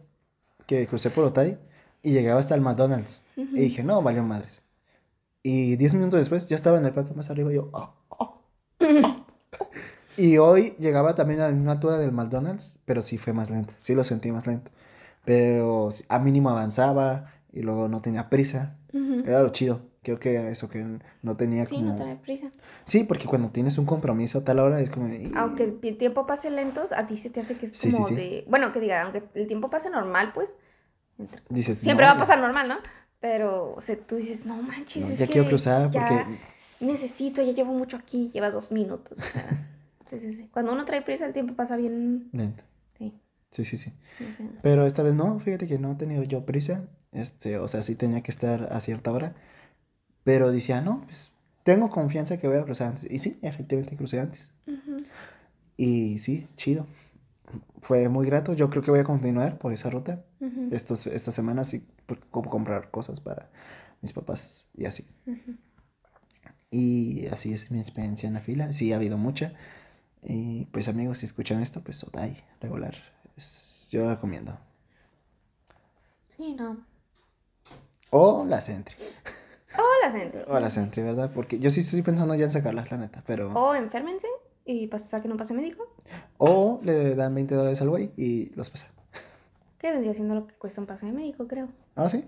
[0.65, 1.57] que crucé por Otay
[2.01, 3.21] y llegaba hasta el McDonald's.
[3.35, 3.55] Ujú.
[3.55, 4.61] Y dije, no, valió madres.
[5.49, 8.33] Y 10 minutos después ya estaba en el parque más arriba y yo, "Ah, ah".
[10.17, 13.73] Y hoy llegaba también a la misma altura del McDonald's, pero sí fue más lento,
[13.77, 14.71] sí lo sentí más lento.
[15.23, 18.75] Pero sí, a mínimo avanzaba y luego no tenía prisa.
[18.91, 19.21] Ujú.
[19.25, 19.79] Era lo chido.
[20.03, 20.85] Creo que eso que
[21.21, 21.91] no tenía Sí, como...
[21.91, 22.51] no tener prisa.
[22.83, 25.07] Sí, porque cuando tienes un compromiso a tal hora es como...
[25.07, 27.95] de, Aunque el tiempo pase lento, a ti se te hace que es Sí, sí,
[27.95, 28.15] como sí.
[28.15, 28.45] de...
[28.49, 30.49] Bueno, que diga, aunque el tiempo pase normal, pues...
[31.49, 32.75] Dices, Siempre "No, va a pasar normal, ¿no?
[33.19, 36.39] Pero o sea, tú dices, no manches, no, es ya que quiero cruzar ya porque...
[36.79, 39.17] necesito, ya llevo mucho aquí, llevas dos minutos.
[40.09, 40.49] sí, sí, sí.
[40.51, 42.29] Cuando uno trae prisa, el tiempo pasa bien.
[42.31, 42.63] Lento.
[42.97, 43.13] Sí.
[43.51, 43.93] Sí, sí, sí.
[44.61, 46.87] Pero esta vez no, fíjate que no he tenido yo prisa.
[47.11, 49.33] Este, o sea, sí tenía que estar a cierta hora.
[50.23, 51.31] Pero decía, no, pues
[51.63, 53.09] tengo confianza que voy a cruzar antes.
[53.11, 54.51] Y sí, efectivamente crucé antes.
[55.75, 56.85] Y sí, chido.
[57.87, 58.53] Fue muy grato.
[58.53, 60.25] Yo creo que voy a continuar por esa ruta.
[60.41, 60.67] Ujú.
[60.71, 63.49] Estos, esta semana sí, por, como comprar cosas para
[64.01, 65.05] mis papás y así.
[65.25, 65.55] Ujú.
[66.69, 68.73] Y así es mi experiencia en la fila.
[68.73, 69.53] Sí, ha habido mucha.
[70.21, 72.93] Y pues amigos, si escuchan esto, pues Otay, regular.
[73.37, 74.57] Es- yo lo recomiendo.
[76.35, 76.85] Sí, no.
[78.09, 78.95] O la Sentry.
[79.77, 80.43] Hola, gente.
[80.49, 81.31] O la Sentry, ¿verdad?
[81.33, 83.23] Porque yo sí estoy pensando ya en sacarlas, la neta.
[83.25, 83.53] Pero...
[83.53, 84.27] O enférmense
[84.65, 85.95] y pas- saquen un pase médico.
[86.37, 88.87] O le dan 20 dólares al güey y los pasa.
[89.79, 91.67] Que vendría siendo lo que cuesta un pase médico, creo.
[91.95, 92.23] ¿Ah, sí?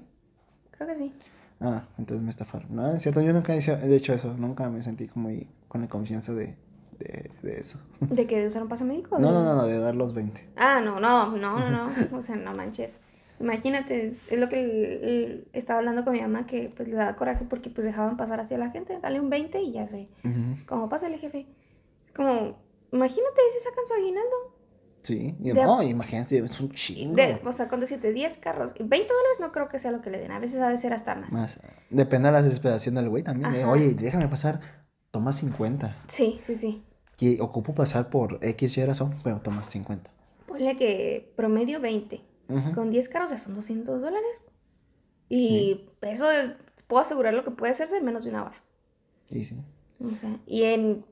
[0.71, 1.13] Creo que sí.
[1.61, 2.73] Ah, entonces me estafaron.
[2.75, 4.33] No, es cierto, yo nunca he hecho eso.
[4.37, 6.55] Nunca me sentí como ahí con la confianza de,
[6.99, 7.77] de, de eso.
[8.09, 9.19] ¿De que de usar un pase médico?
[9.19, 10.47] No, no, no, no, de dar los 20.
[10.55, 11.89] Ah, no, no, no, no, no.
[12.17, 12.91] O sea, no manches.
[13.39, 16.95] Imagínate, es, es lo que el- el- estaba hablando con mi mamá, que pues le
[16.95, 18.99] da coraje porque pues dejaban pasar así a la gente.
[19.01, 20.07] Dale un 20 y ya sé.
[20.23, 20.65] Ujú.
[20.65, 21.45] Como pásale, jefe.
[22.07, 22.57] Es como,
[22.91, 24.55] imagínate si sacan su aguinaldo.
[25.01, 27.15] Sí, y De- no, imagínense, es un chingo.
[27.15, 30.09] De, o sea, con decirte 10 carros, 20 dólares no creo que sea lo que
[30.09, 30.31] le den.
[30.31, 31.31] A veces ha de ser hasta más.
[31.31, 31.59] Más.
[31.89, 33.55] Depende de la desesperación del güey también.
[33.55, 33.65] eh.
[33.65, 34.59] Oye, déjame pasar,
[35.11, 35.95] toma 50.
[36.09, 36.83] Sí, sí, sí.
[37.17, 40.11] Y ocupo pasar por X y razón, pero toma 50.
[40.47, 42.21] Ponle que promedio 20.
[42.49, 42.71] Ujú.
[42.73, 44.41] Con 10 carros ya son 200 dólares.
[45.29, 46.55] Y eso es-
[46.87, 48.63] puedo asegurar lo que puede hacerse en menos de una hora.
[49.29, 49.55] Y sí.
[50.03, 51.05] O sea, y en,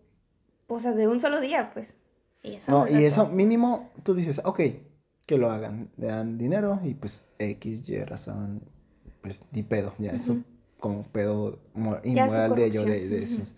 [0.67, 1.93] o sea, de un solo día, pues.
[2.43, 4.61] Y eso No, y eso mínimo, tú dices, ok,
[5.25, 5.89] que lo hagan.
[5.97, 8.61] Le dan dinero y pues X y razón,
[9.21, 9.93] pues ni pedo.
[9.97, 10.43] Ya, eso Ujú.
[10.79, 11.59] como pedo
[12.03, 13.55] inmoral de ellos, de, de esos.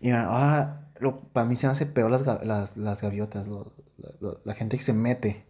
[0.00, 3.72] Y ah, lo, para mí se me hace peor las, las, las gaviotas, lo-
[4.20, 5.46] la- la- gente que se mete.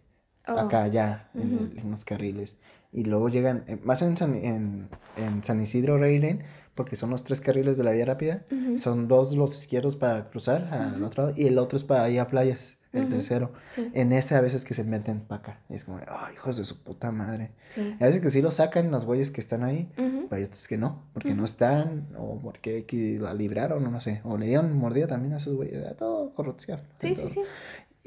[0.47, 1.63] Oh, acá allá en, Ujú.
[1.65, 2.55] el- en los carriles
[2.91, 6.43] y luego llegan eh, más en San, en, en San Isidro Reyren
[6.79, 8.45] porque son los tres carriles de la vía rápida
[8.77, 12.21] son dos los izquierdos para cruzar al otro lado y el otro es para ir
[12.21, 15.73] a playas el tercero sí, en ese a veces que se meten para acá y
[15.75, 17.97] es como ay hijos de su puta madre sí.
[17.99, 20.77] a veces que sí lo sacan los güeyes que están ahí pero hay otros que
[20.77, 24.73] no porque no están o porque que la libraron o no sé o le dieron
[24.77, 27.27] mordida también a esos güeyes a todo corrupción Sí, todo.
[27.27, 27.41] sí, sí.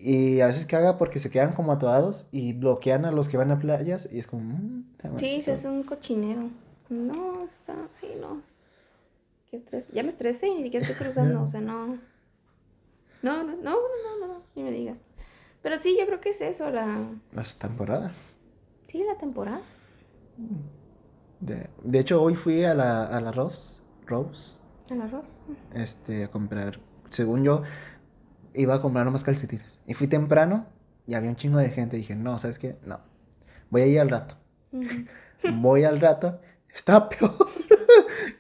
[0.05, 3.51] Y a veces caga porque se quedan como atorados y bloquean a los que van
[3.53, 4.43] a playas y es como...
[4.43, 6.51] mm, mal, Sí, se hace un cochinero.
[6.89, 8.41] No, está, sí, no.
[9.53, 9.87] Qué estrés.
[9.93, 11.99] Ya me estresé y ni siquiera estoy cruzando, o sea, no.
[13.21, 14.97] No, no, no, no, no, no, ni me digas.
[15.61, 16.87] Pero sí, yo creo que es eso, la.
[17.33, 18.13] La temporada.
[18.89, 19.61] Sí, la temporada.
[21.41, 24.57] De, de hecho, hoy fui a la, a la Rose, Rose
[24.89, 25.27] El arroz.
[25.75, 26.81] este, a comprar...
[27.11, 27.63] Según yo,
[28.55, 29.79] iba a comprar unos calcetines.
[29.87, 30.67] Y fui temprano
[31.07, 31.99] y había un chingo de gente.
[31.99, 32.79] dije, no, ¿sabes qué?
[32.87, 33.01] No.
[33.69, 34.37] Voy a ir al rato.
[35.61, 36.41] Voy al rato.
[36.75, 37.37] Está peor.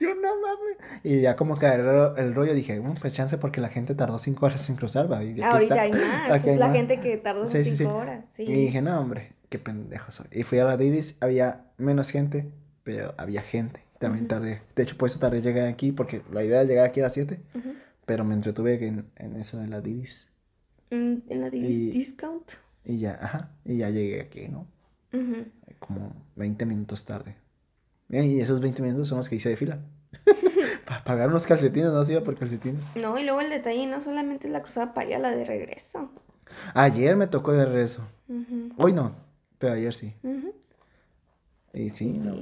[0.01, 0.77] Yo no mames.
[1.05, 3.95] Y ya como que el, ro- el rollo dije, bueno, pues chance porque la gente
[3.95, 5.23] tardó cinco horas en cruzar, va.
[5.23, 5.99] Y aquí Ahorita está.
[5.99, 6.31] hay más.
[6.31, 6.77] Aquí hay la más.
[6.77, 7.97] gente que tardó Sí, sí, cinco sí.
[7.97, 8.25] horas.
[8.37, 8.43] Sí.
[8.45, 10.27] Y dije, no, hombre, qué pendejo soy.
[10.33, 12.51] Y fui a la Didis, había menos gente,
[12.85, 13.81] pero había gente.
[13.99, 14.29] También Ujú.
[14.35, 14.63] tardé.
[14.75, 17.05] De hecho, por eso tardé en llegar aquí, porque la idea era llegar aquí a
[17.05, 17.75] las 7, Ujú.
[18.07, 20.29] pero me entretuve en, en eso de la Didis.
[20.91, 22.51] Mm, En la dis- Y- discount.
[22.85, 24.67] Y ya, ajá, y ya llegué aquí, ¿no?
[25.79, 27.37] Como 20 minutos tarde.
[28.13, 29.81] Y esos 20 minutos son los que hice de fila.
[30.87, 32.85] Para pagar unos calcetines, no se iba por calcetines.
[32.95, 36.11] No, y luego el detalle no solamente es la cruzada para allá, la de regreso.
[36.75, 38.07] Ayer me tocó de regreso.
[38.77, 39.15] Hoy no,
[39.59, 40.15] pero ayer sí.
[41.73, 42.35] Y sí, no,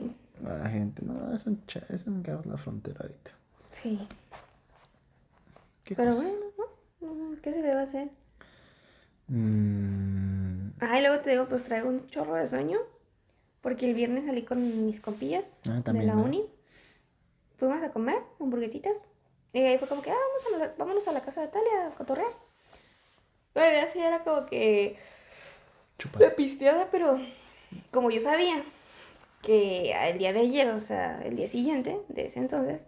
[0.43, 3.31] la gente, no, es un, cha- es un caos la frontera ahorita.
[3.71, 4.07] Sí.
[5.85, 6.23] ¿Qué Pero cosa?
[6.25, 6.39] bueno,
[7.01, 7.41] ¿no?
[7.41, 8.11] ¿qué se le va a hacer?
[9.29, 12.79] Mm, Ah, y luego te digo, pues traigo un chorro de sueño.
[13.61, 16.23] Porque el viernes salí con mis compillas Ah, de la ¿no?
[16.25, 16.44] uni.
[17.59, 18.96] Fuimos a comer hamburguesitas.
[19.53, 21.88] Y ahí fue como que, ah, vamos a la, vámonos a la casa de Talia
[21.88, 22.33] a cotorrear.
[23.55, 24.96] La idea sí era como que
[25.99, 26.20] chupa.
[26.20, 27.20] la pisteada, pero
[27.90, 28.62] como yo sabía
[29.42, 32.81] que el día de ayer, o sea, el día siguiente de ese entonces,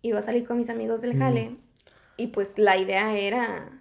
[0.00, 1.18] iba a salir con mis amigos del Mm.
[1.18, 1.56] jale.
[2.16, 3.80] Y pues la idea era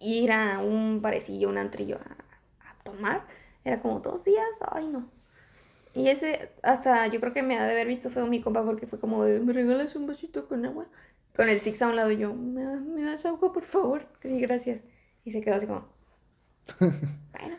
[0.00, 3.22] ir a un parecillo, un antrillo a, a tomar.
[3.64, 5.10] Era como dos días, ay no.
[5.94, 8.86] Y ese, hasta yo creo que me ha de haber visto feo mi compa porque
[8.86, 10.86] fue como de, ¿me regalas un vasito con agua?
[11.36, 14.06] Con el six a un lado y yo, ¿me, das- ¿me das agua, por favor?
[14.22, 14.82] Gracias.
[15.24, 15.88] Y se quedó así como,
[17.32, 17.58] bueno.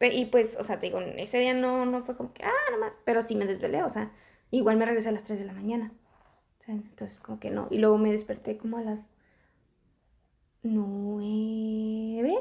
[0.00, 2.92] Y pues, o sea, te digo, ese día no, no fue como que, ah, nomás,
[3.04, 4.12] pero sí me desvelé, o sea,
[4.50, 5.92] igual me regresé a las 3 de la mañana.
[6.68, 7.68] Entonces, como que no.
[7.70, 9.00] Y luego me desperté como a las
[10.62, 12.34] 9.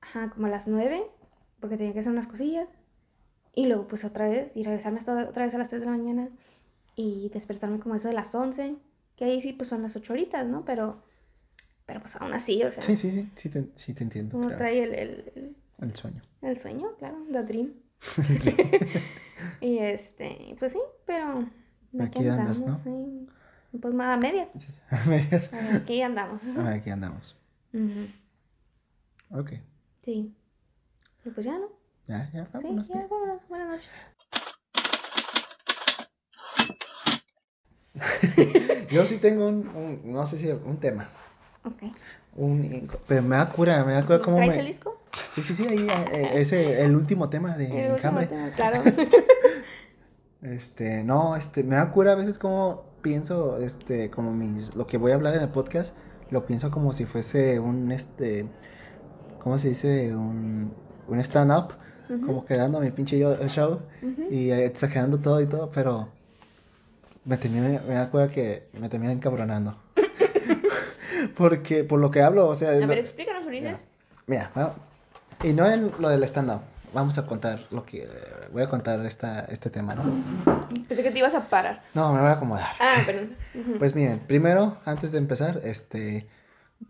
[0.00, 1.06] Ajá, como a las 9,
[1.60, 2.68] porque tenía que hacer unas cosillas.
[3.54, 5.92] Y luego, pues otra vez, y regresarme hasta otra vez a las 3 de la
[5.96, 6.28] mañana
[6.94, 8.76] y despertarme como eso de las 11,
[9.16, 10.64] que ahí sí, pues son las 8 horitas, ¿no?
[10.64, 11.02] Pero,
[11.86, 14.36] pero pues aún así, o sea, Sí, sí, sí, sí te, sí te entiendo.
[14.36, 14.58] uno claro.
[14.58, 16.22] trae el, el, el- El sueño.
[16.42, 17.72] el sueño, claro, the dream.
[19.60, 21.48] y este, pues sí, pero
[22.00, 22.78] Aquí andas, ¿no?
[22.78, 23.28] sí.
[23.80, 24.50] Pues a medias.
[24.90, 25.04] A
[25.50, 26.42] Pero aquí andamos.
[26.58, 27.36] aquí andamos.
[27.72, 28.08] Ujú,
[29.30, 29.52] Ok.
[30.04, 30.34] Sí.
[31.28, 31.68] Y pues ya, ¿no?
[32.06, 32.88] Ya, ya, Sí, vámonos.
[32.88, 33.06] ya, ya.
[33.08, 33.48] vámonos.
[33.48, 33.90] Buenas noches.
[38.90, 41.08] Yo sí tengo un, un- no sé si, un tema.
[41.64, 41.82] Ok.
[42.36, 44.60] Un, pero me da cura, me da cura cómo ¿Traes me...
[44.60, 45.02] el disco?
[45.32, 48.82] Sí, sí, sí, ahí, eh, ese, el último tema de El último tema, claro.
[50.40, 54.96] Este, no, este, me da cura a veces como pienso, este, como mis, lo que
[54.96, 55.96] voy a hablar en el podcast,
[56.30, 58.46] lo pienso como si fuese un, este,
[59.42, 60.14] ¿cómo se dice?
[60.14, 60.72] Un,
[61.08, 61.74] un stand-up,
[62.10, 64.28] Ujú, como que dando mi pinche yo- show ujú.
[64.30, 66.08] y eh, exagerando todo y todo, pero
[67.24, 69.76] me termina, me da cura que me termina encabronando.
[71.36, 73.82] Porque, por lo que hablo, o sea, A ver, lo- explícanos, Ulises.
[74.26, 74.74] Mira, va-
[75.42, 76.60] y no en lo del stand-up.
[76.94, 78.04] Vamos a contar lo que...
[78.04, 78.08] eh,
[78.50, 80.04] voy a contar esta, este tema, ¿no?
[80.88, 81.82] Pensé que te ibas a parar.
[81.92, 82.68] No, me voy a acomodar.
[82.80, 83.36] Ah, perdón.
[83.54, 83.78] Ujú.
[83.78, 86.26] Pues miren, primero, antes de empezar, este,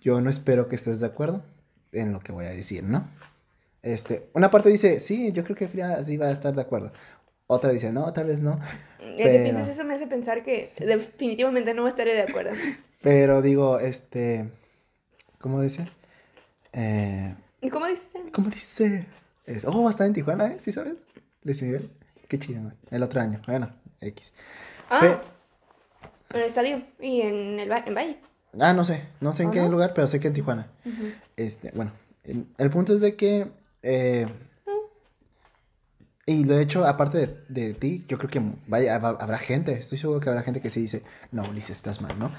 [0.00, 1.42] yo no espero que estés de acuerdo
[1.90, 3.08] en lo que voy a decir, ¿no?
[3.82, 6.92] Este, una parte dice, sí, yo creo que Frida sí va a estar de acuerdo.
[7.46, 8.60] Otra dice, no, tal vez no.
[8.98, 12.50] Que pienses eso me hace pensar que definitivamente no estaré de acuerdo.
[13.02, 14.50] Pero digo, este,
[15.38, 15.88] ¿cómo dice?
[16.72, 18.08] Eh, ¿Y cómo dices?
[18.32, 19.06] ¿Cómo dice?
[19.46, 20.56] Es- oh, va a estar en Tijuana, ¿eh?
[20.60, 21.06] ¿Sí sabes?
[21.42, 21.90] Luis Miguel.
[22.28, 22.74] Qué chido, güey.
[22.90, 23.40] El otro año.
[23.46, 24.32] Bueno, X.
[24.90, 25.20] Ah,
[26.30, 28.18] en el estadio y en el en Valle.
[28.60, 29.04] ah, no sé.
[29.20, 29.70] No sé en ¿O qué no?
[29.70, 30.70] lugar, pero sé que en Tijuana.
[31.36, 31.92] Este, bueno,
[32.24, 33.46] el, el punto es de que.
[33.90, 34.26] Eh,
[36.26, 39.96] y de hecho, aparte de, de ti, yo creo que vaya, hab- habrá gente, estoy
[39.96, 42.30] seguro que habrá gente que sí dice, no, Ulises, estás mal, ¿no?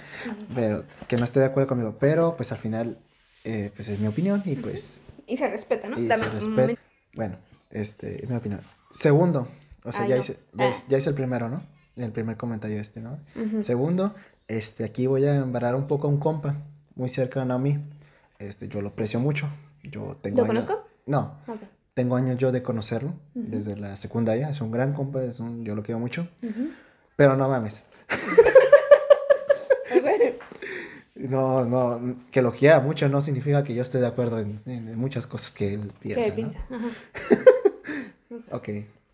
[0.53, 1.97] Pero que no esté de acuerdo conmigo.
[1.99, 2.99] Pero, pues al final,
[3.45, 4.99] eh, pues es mi opinión y pues.
[5.25, 5.99] Y se respeta, ¿no?
[5.99, 6.49] Y Dame se respeta.
[6.61, 6.81] momento.
[7.15, 7.37] Bueno,
[7.71, 8.61] este, es mi opinión.
[8.91, 9.47] Segundo,
[9.83, 10.21] o sea, Ay, ya, no.
[10.21, 10.69] hice, ya, Ah.
[10.69, 11.63] hice- ya hice el primero, ¿no?
[11.95, 13.17] El primer comentario este, ¿no?
[13.61, 14.13] Segundo,
[14.47, 16.57] este, aquí voy a embarrar un poco a un compa,
[16.95, 17.79] muy cercano a mí.
[18.37, 19.47] Este, yo lo aprecio mucho.
[19.83, 20.88] Yo tengo ¿Lo años- conozco?
[21.09, 21.35] No,
[21.95, 24.49] tengo años yo de conocerlo, desde la secundaria.
[24.49, 26.27] Es un gran compa, es un, yo lo quiero mucho.
[27.15, 27.83] Pero no mames.
[31.15, 35.27] No, no, que lo quiera mucho no significa que yo esté de acuerdo en, muchas
[35.27, 36.35] cosas que él piensa, ¿Qué ¿no?
[36.35, 36.59] piensa?
[36.69, 36.87] Ajá.
[38.51, 38.69] Ok.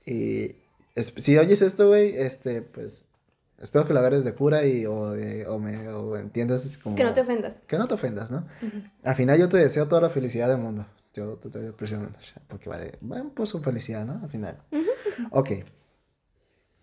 [0.05, 0.55] Y
[0.93, 3.07] es- si oyes esto, güey, este, pues
[3.59, 7.03] espero que lo agarres de cura y o, de- o me o entiendas como Que
[7.05, 7.55] no te ofendas.
[7.65, 8.45] que no te ofendas, ¿no?
[9.03, 10.85] Al final yo te deseo toda la felicidad del mundo.
[11.15, 12.17] Yo te estoy presionando,
[12.49, 14.19] porque vale, va por su felicidad, ¿no?
[14.21, 14.57] Al final.
[15.31, 15.49] Ok.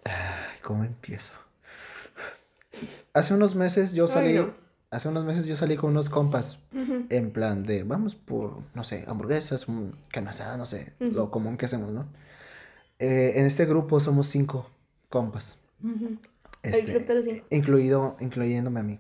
[0.05, 1.33] Ay, ¿cómo empiezo?
[3.13, 4.55] Hace unos meses yo Ay, salí, no.
[4.91, 7.05] hace unos meses yo salí con unos compas Ujú.
[7.11, 11.11] en plan de, vamos por, no sé, hamburguesas, un carne asada, no sé, Ujú.
[11.13, 12.07] lo común que hacemos, ¿no?
[12.99, 14.71] Eh, en este grupo somos cinco
[15.11, 15.61] compas.
[15.83, 16.17] Ujú.
[16.63, 17.47] El Este, club de los cinco.
[17.51, 18.99] incluido, incluyéndome a mí.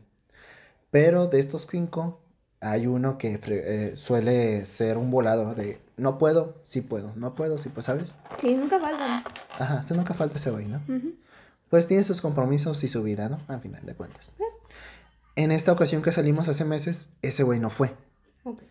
[0.90, 2.20] Pero de estos cinco,
[2.62, 7.58] hay uno que eh, suele ser un volado de, no puedo, sí puedo, no puedo,
[7.58, 8.14] sí puedo, ¿sabes?
[8.40, 9.24] Sí, nunca valgan.
[9.58, 10.80] Ajá, se nunca falta ese güey, ¿no?
[11.68, 13.40] Pues tiene sus compromisos y su vida, ¿no?
[13.48, 14.30] Al final de cuentas.
[15.34, 17.94] En esta ocasión que salimos hace meses, ese güey no fue.
[18.44, 18.62] Ok.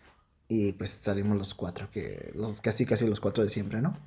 [0.47, 3.97] Y pues salimos los cuatro, que los casi casi los cuatro de siempre, ¿no?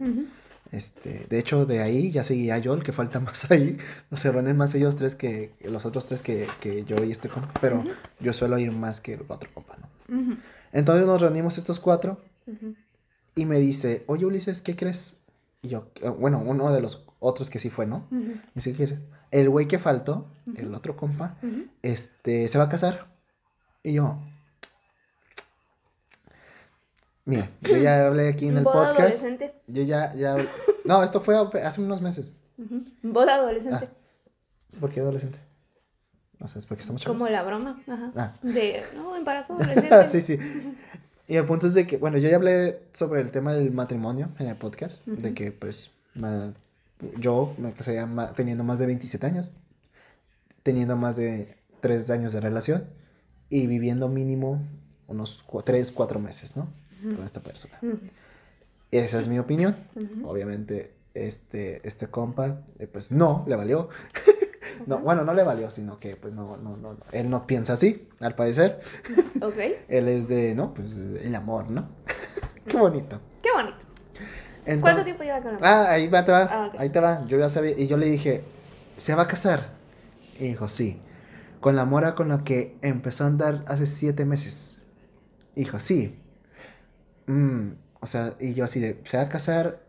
[0.72, 3.78] Este, de hecho, de ahí ya seguía yo, el que falta más ahí.
[4.10, 7.28] No se reúnen más ellos tres que los otros tres que, que yo y este
[7.28, 7.52] compa.
[7.60, 7.84] Pero
[8.20, 10.36] yo suelo ir más que el otro compa, ¿no?
[10.72, 12.20] Entonces nos reunimos estos cuatro
[13.34, 15.16] y me dice, oye Ulises, ¿qué crees?
[15.62, 18.06] Y yo, eh, bueno, uno de los otros que sí fue, ¿no?
[18.10, 18.34] Ujú.
[18.54, 18.98] Dice.
[19.30, 21.38] El güey que faltó, el otro compa,
[21.82, 23.08] este, se va a casar.
[23.82, 24.20] Y yo,
[27.24, 28.98] mira, yo ya hablé aquí en el Boda podcast.
[29.00, 29.54] adolescente.
[29.66, 30.36] Yo ya, ya,
[30.84, 32.38] no, esto fue hace unos meses.
[33.02, 33.88] Boda adolescente.
[34.80, 35.38] ¿Por qué adolescente?
[36.40, 37.16] O sea, es porque estamos chavos.
[37.18, 37.82] Como la broma.
[37.86, 38.12] Ajá.
[38.16, 38.34] Ah.
[38.42, 40.08] De, no, embarazo adolescente.
[40.08, 40.38] sí, sí.
[41.26, 44.28] Y el punto es de que, bueno, yo ya hablé sobre el tema del matrimonio
[44.38, 46.52] en el podcast, de que pues ma-
[47.18, 49.52] yo me casé ma- teniendo más de 27 años,
[50.62, 52.84] teniendo más de 3 años de relación
[53.48, 54.60] y viviendo mínimo
[55.06, 56.68] unos 3, 4 meses, ¿no?
[57.16, 57.78] Con esta persona.
[58.90, 59.76] Esa es mi opinión.
[60.24, 63.88] Obviamente, este, este compa, eh, pues no, le valió.
[64.86, 68.08] No, bueno, no le valió, sino que pues no, no, no, él no piensa así,
[68.18, 68.80] al parecer.
[69.42, 69.56] Ok.
[69.88, 71.88] Él es de, no, pues el amor, ¿no?
[72.66, 73.20] Qué bonito.
[73.42, 73.76] Qué bonito.
[74.60, 76.80] Entonces- ¿Cuánto tiempo lleva con la Ah, ahí va, te va, Ah, ok.
[76.80, 77.24] ahí te va.
[77.26, 78.42] Yo ya sabía, y yo le dije,
[78.96, 79.74] ¿se va a casar?
[80.40, 80.98] Y dijo, sí.
[81.60, 84.80] Con la mora con la que empezó a andar hace siete meses.
[85.54, 86.18] Dijo, sí.
[87.26, 89.80] Mm, o sea, y yo así de, ¿se va a casar?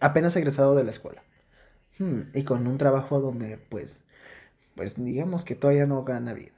[0.00, 1.22] Apenas egresado de la escuela.
[1.98, 4.02] Hmm, y con un trabajo donde, pues,
[4.74, 6.52] pues digamos que todavía no gana bien.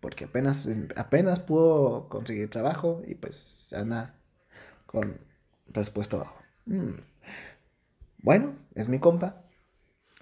[0.00, 4.14] Porque apenas, apenas pudo conseguir trabajo y pues anda
[4.86, 5.18] con
[5.72, 6.36] respuesta bajo.
[6.66, 6.94] Mm.
[8.22, 9.42] Bueno, es mi compa.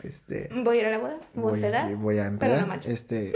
[0.03, 1.19] Este, Voy a ir a la boda.
[1.35, 2.93] Voy a voy, a no manches.
[2.93, 3.33] este,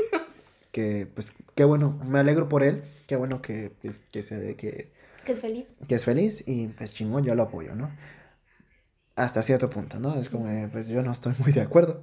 [0.72, 2.84] que pues, qué bueno, me alegro por él.
[3.06, 4.92] Qué bueno que, que, que se ve que,
[5.24, 5.66] Que es feliz.
[5.88, 7.90] que es feliz y pues chingón, yo lo apoyo, ¿no?
[9.16, 10.14] Hasta cierto punto, ¿no?
[10.20, 12.02] Es como, eh, pues yo no estoy muy de acuerdo.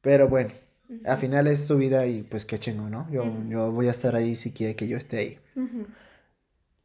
[0.00, 0.52] Pero bueno,
[0.88, 1.00] Ujú.
[1.04, 3.08] al final es su vida y pues qué chingón, ¿no?
[3.10, 5.38] Yo, yo voy a estar ahí si quiere que yo esté ahí.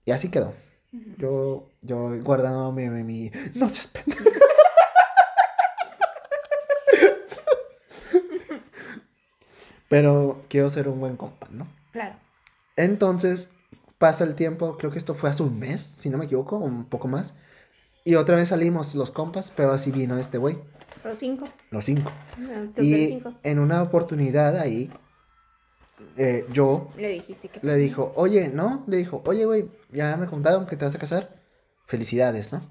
[0.05, 0.53] Y así quedó.
[1.17, 4.23] Yo, yo guardándome mi, mi- No seas pendejo.
[9.89, 11.67] Pero quiero ser un buen compa, ¿no?
[11.91, 12.15] Claro.
[12.75, 13.47] Entonces,
[13.97, 16.85] pasa el tiempo, creo que esto fue hace un mes, si no me equivoco, un
[16.85, 17.35] poco más.
[18.03, 20.57] Y otra vez salimos los compas, pero así vino este güey,
[21.03, 21.47] Los cinco.
[21.71, 22.11] los cinco.
[22.37, 23.33] No, tú Y cinco.
[23.43, 24.89] en una oportunidad ahí,
[26.15, 27.59] eh, yo Le dijiste que.
[27.65, 28.83] le dijo, oye, ¿no?
[28.87, 31.35] Le dijo, oye, güey, ya me contaron que te vas a casar.
[31.87, 32.61] Felicidades, ¿no?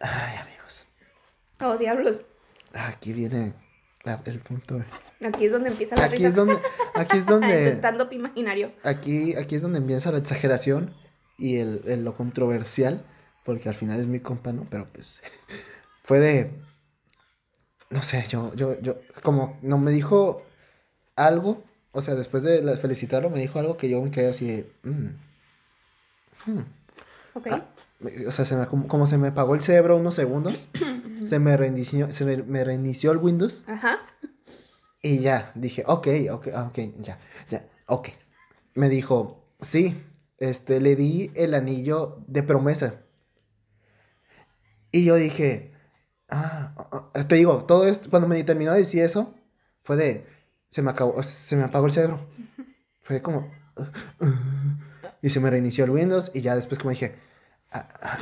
[0.00, 0.86] Ay, amigos.
[1.60, 2.20] Oh, diablos.
[2.72, 3.54] Aquí viene
[4.04, 4.82] la- el punto.
[5.24, 6.28] Aquí es donde empieza la Aquí risa.
[6.28, 6.58] es donde,
[6.94, 8.72] aquí es donde, stand-up imaginario.
[8.82, 10.94] aquí, aquí es donde empieza la exageración
[11.38, 13.04] y el, el- lo controversial,
[13.44, 14.66] porque al final es mi compa, ¿no?
[14.70, 15.20] Pero pues
[16.02, 16.50] fue de,
[17.90, 20.42] no sé, yo, yo, yo, como no me dijo
[21.16, 24.46] algo, o sea, después de la- felicitarlo me dijo algo que yo me quedé así
[24.46, 25.08] de, mm,
[26.46, 26.58] hmm.
[27.34, 27.46] Ok.
[27.50, 27.64] Ah,
[28.26, 30.68] o sea, se me, como, como se me apagó el cerebro unos segundos,
[31.22, 33.64] se me reinició, se me- reinició el Windows.
[33.66, 33.98] Ajá.
[35.02, 37.18] Y ya, dije, ok, ok, ah, ok, ya,
[37.50, 38.08] ya, ok.
[38.74, 40.00] Me dijo, sí,
[40.38, 43.00] este, le di el anillo de promesa.
[44.90, 45.72] Y yo dije,
[46.28, 49.34] ah, ah, ah, te digo, todo esto, cuando me terminó de decir eso,
[49.84, 50.26] fue de,
[50.68, 52.20] se me acabó, se me apagó el cerebro.
[53.02, 53.50] Fue como,
[55.20, 57.16] y se me reinició el Windows y ya después como dije,
[57.70, 58.18] a,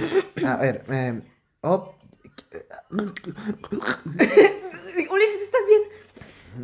[0.47, 0.85] a- a ver,
[1.63, 1.95] oh,
[5.11, 5.83] Ulises, ¿estás bien?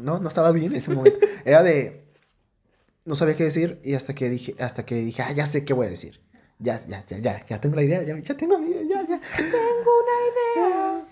[0.05, 1.19] No, no estaba bien en ese momento.
[1.45, 2.05] Era de.
[3.05, 5.73] No sabía qué decir y hasta que dije, hasta que dije, ah, ya sé qué
[5.73, 6.21] voy a decir.
[6.59, 9.21] Ya, ya, ya, ya, ya tengo la idea, ya, ya tengo mi idea, ya, ya.
[9.37, 11.07] Tengo una idea.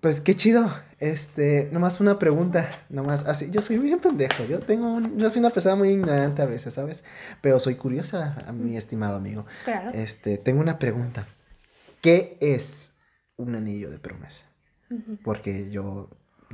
[0.00, 0.72] Pues qué chido.
[1.00, 3.50] Este, nomás una pregunta, nomás así.
[3.50, 4.44] Yo soy bien pendejo.
[4.44, 7.02] Yo tengo un, yo soy una persona muy ignorante a veces, ¿sabes?
[7.40, 9.46] Pero soy curiosa, mi estimado amigo.
[9.64, 9.90] Claro.
[9.92, 11.26] Este, tengo una pregunta.
[12.02, 12.92] ¿Qué es
[13.36, 14.44] un anillo de promesa?
[15.24, 16.08] Porque yo,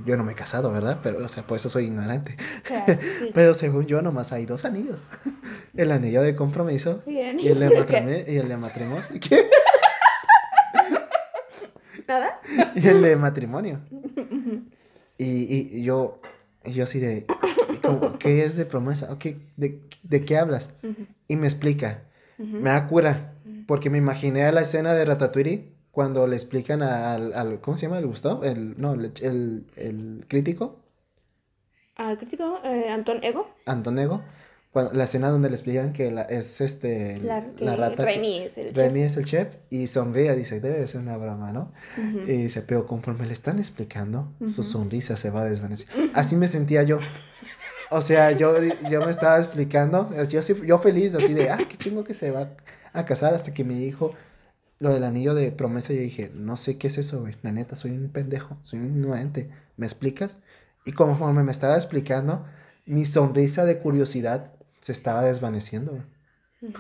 [0.07, 1.01] yo no me he casado, ¿verdad?
[1.03, 2.37] Pero, o sea, por eso soy ignorante.
[2.65, 3.31] Claro, sí.
[3.35, 5.03] Pero según yo, nomás hay dos anillos.
[5.77, 9.05] El anillo de compromiso Y el y el de, matrime- y el de matrimonio.
[9.21, 9.49] ¿Qué?
[12.07, 12.41] ¿Nada?
[12.75, 13.81] Y el de matrimonio.
[15.19, 15.25] Y,
[15.79, 16.21] y yo,
[16.65, 17.27] yo así de,
[17.83, 19.11] como, ¿qué es de promesa?
[19.13, 19.27] Ok,
[19.57, 20.71] ¿de, ¿de qué hablas?
[21.29, 22.03] Y me explica.
[22.39, 23.35] Me da cura.
[23.67, 27.87] Porque me imaginé a la escena de Ratatouille cuando le explican al, al ¿cómo se
[27.87, 27.99] llama?
[28.01, 28.43] ¿El Gustavo?
[28.45, 30.81] El, no, el, el, el crítico,
[31.97, 33.49] Al crítico, eh, Antón Ego.
[33.67, 34.23] Antonego.
[34.73, 38.05] Cuando, la escena donde le explican que la- es este, La, que la rata.
[38.07, 39.11] Remy es el Remy chef.
[39.11, 41.73] es el chef y sonríe, dice, debe de ser una broma, ¿no?
[42.27, 45.87] Y dice, pero conforme le están explicando, su sonrisa se va a desvanecer.
[46.15, 47.01] Así me sentía yo.
[47.91, 48.55] O sea, yo,
[48.91, 52.49] yo me estaba explicando, yo, yo feliz, así de, ah, qué chingo que se va
[52.95, 54.15] a casar, hasta que me dijo
[54.83, 55.93] lo del anillo de promesa.
[55.93, 57.37] Yo dije, no sé qué es eso, güey.
[57.43, 59.49] La neta, soy un pendejo, soy un ignorante.
[59.77, 60.39] ¿Me explicas?
[60.85, 62.45] Y conforme me estaba explicando,
[62.85, 66.73] mi sonrisa de curiosidad se estaba desvaneciendo, güey.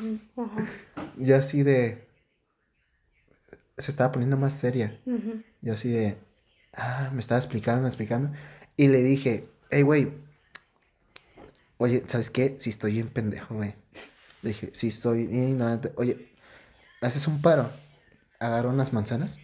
[1.16, 2.09] Yo así de...
[3.78, 5.00] Se estaba poniendo más seria.
[5.07, 5.40] Ujú.
[5.61, 6.18] Yo así de...
[6.72, 8.36] Ah, me estaba explicando, explicando.
[8.76, 10.12] Y le dije, hey, güey.
[11.78, 12.57] Oye, ¿sabes qué?
[12.59, 13.76] Si estoy bien pendejo, güey.
[14.42, 15.92] Le dije, si estoy bien ignorante.
[15.94, 16.32] Oye,
[17.00, 17.70] ¿haces un paro?
[18.43, 19.38] Agarro unas manzanas.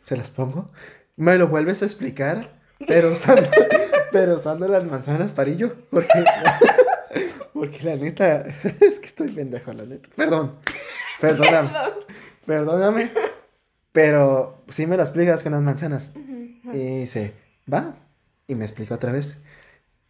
[0.00, 0.70] Se las pongo.
[1.16, 2.60] Me lo vuelves a explicar.
[2.86, 3.48] Pero usando,
[4.12, 5.76] pero usando las manzanas parillo.
[5.90, 6.24] Porque...
[7.52, 8.40] Porque la neta...
[8.80, 10.08] Es que estoy pendejo, la neta.
[10.14, 10.56] Perdón.
[11.20, 11.70] Perdóname.
[11.70, 11.92] Perdón.
[12.44, 13.10] Perdóname,
[13.92, 16.12] pero sí me lo explicas con las manzanas.
[16.72, 17.32] Y dice,
[17.72, 17.96] va,
[18.46, 19.36] y me explica otra vez.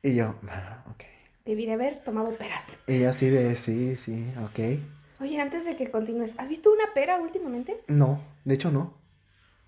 [0.02, 1.04] Y yo, "Ah, ok.
[1.46, 2.66] Debí de haber tomado peras.
[2.86, 4.80] Y así de, sí, sí, ok.
[5.20, 7.80] Oye, antes de que continúes, ¿has visto una pera últimamente?
[7.88, 8.94] No, de hecho no.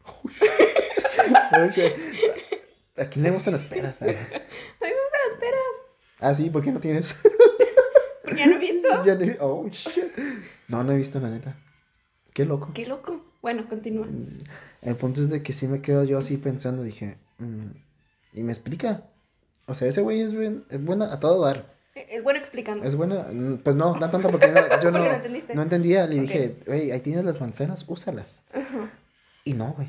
[2.96, 4.00] ¿A quién le gustan las peras?
[4.02, 4.16] A mí me
[4.90, 5.62] gustan las peras.
[6.20, 7.14] Ah, sí, ¿por qué no tienes?
[8.22, 9.04] Porque ya no he visto.
[9.04, 10.04] Ya no he- oh, shit.
[10.68, 11.56] No, no he visto la neta.
[12.34, 12.70] Qué loco.
[12.74, 13.24] Qué loco.
[13.40, 14.06] Bueno, continúa.
[14.06, 14.40] Mm,
[14.82, 17.70] El punto es de que sí me quedo yo así pensando, dije, mm,
[18.34, 19.04] y me explica.
[19.66, 21.77] O sea, ese güey es, buen- es bueno a todo dar.
[21.94, 22.84] Es bueno explicando.
[22.86, 25.54] Es bueno, mm, pues no, no tanto porque no- yo no, Porque no entendiste.
[25.54, 26.06] no entendía.
[26.06, 28.44] Le dije, güey, ahí tienes las manzanas, úsalas.
[29.44, 29.88] Y no, güey.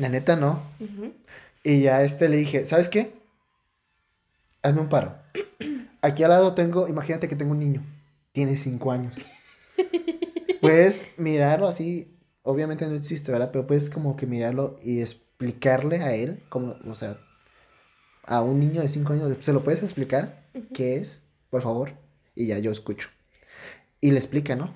[0.00, 0.62] La neta no.
[1.62, 3.12] Y ya este le dije, ¿sabes qué?
[4.62, 5.14] Hazme un paro.
[6.02, 7.82] Aquí al lado tengo, imagínate que tengo un niño.
[8.32, 9.16] Tiene cinco años.
[10.60, 13.50] Puedes mirarlo así, obviamente no existe, ¿verdad?
[13.52, 17.18] Pero puedes como que mirarlo y explicarle a él, como, o sea,
[18.30, 20.38] a un niño de cinco años, ¿se lo puedes explicar?
[20.72, 21.24] ¿Qué es?
[21.50, 21.92] Por favor.
[22.36, 23.08] Y ya yo escucho.
[24.00, 24.72] Y le explica, ¿no?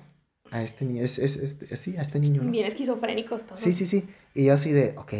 [0.51, 2.51] A este niño, es, es, es- sí, a este niño, ¿no?
[2.51, 3.61] Bien esquizofrénicos todos.
[3.61, 4.07] Sí, sí, sí.
[4.35, 5.13] Y yo así de, ok,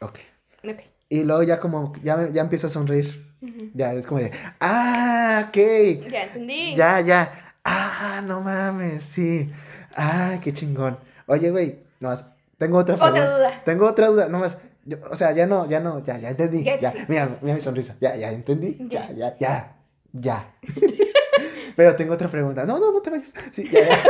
[0.00, 0.18] ok.
[0.68, 0.80] Ok.
[1.08, 3.24] Y luego ya como, ya, ya empieza a sonreír.
[3.74, 5.56] Ya es como de, ah, ok.
[6.10, 6.74] Ya entendí.
[6.74, 7.54] Ya, ya.
[7.64, 9.50] Ah, no mames, sí.
[9.96, 10.98] Ah, qué chingón.
[11.26, 12.26] Oye, güey, nomás,
[12.58, 13.62] tengo otra Otra duda.
[13.64, 14.58] Tengo otra duda, nomás.
[14.86, 16.62] Yo, o sea, ya no, ya no, ya, ya entendí.
[16.64, 17.96] Ya, mira, mira mi sonrisa.
[18.00, 18.76] Ya, ya entendí.
[18.88, 19.36] Ya, Ya.
[19.38, 19.76] ya,
[20.12, 20.54] ya.
[21.76, 22.64] Pero tengo otra pregunta.
[22.64, 23.34] No, no, no te vayas.
[23.52, 24.02] Sí, ya, ya.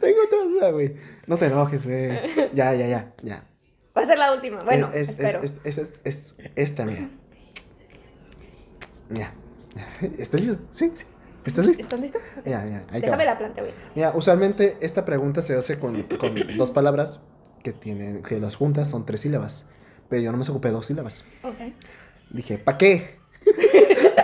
[0.00, 0.96] tengo otra duda, güey.
[1.26, 2.10] No te enojes, güey.
[2.54, 3.44] Ya, ya, ya, ya.
[3.96, 4.62] Va a ser la última.
[4.64, 5.40] Bueno, es, es, espero.
[5.42, 7.08] es, es, es, es- esta, mira.
[9.10, 9.32] Ya.
[10.18, 10.58] ¿Estás listo?
[10.72, 11.04] Sí, sí.
[11.44, 11.82] ¿Estás listo?
[11.82, 12.18] ¿Estás listo?
[12.38, 12.46] Ok.
[12.46, 12.84] Ya, ya.
[12.90, 13.76] Ahí te Déjame la planteo bien.
[13.94, 17.20] Mira, usualmente esta pregunta se hace con, con dos palabras
[17.62, 19.66] que tienen, que las juntas son tres sílabas.
[20.08, 21.24] Pero yo no me ocupé dos sílabas.
[21.42, 21.56] Ok.
[22.30, 23.18] Dije, ¿pa' qué?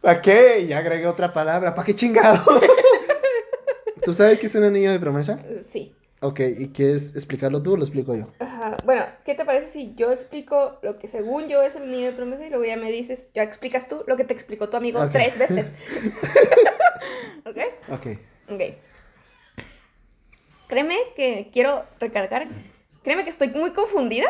[0.00, 0.60] ¿Pa' qué?
[0.60, 1.74] Y agregué otra palabra.
[1.74, 2.42] ¿Pa' qué chingado?
[4.04, 5.38] ¿Tú sabes qué es un anillo de promesa?
[5.72, 5.85] Sí.
[6.20, 8.28] Ok, ¿y quieres explicarlo tú o lo explico yo?
[8.38, 8.78] Ajá.
[8.84, 12.12] Bueno, ¿qué te parece si yo explico lo que según yo es el niño de
[12.12, 15.06] promesa y luego ya me dices, ya explicas tú lo que te explicó tu amigo
[15.10, 15.66] tres veces?
[17.44, 17.58] ¿Ok?
[17.90, 18.06] Ok.
[18.50, 18.62] Ok.
[20.68, 22.48] Créeme que quiero recargar.
[23.02, 24.28] Créeme que estoy muy confundida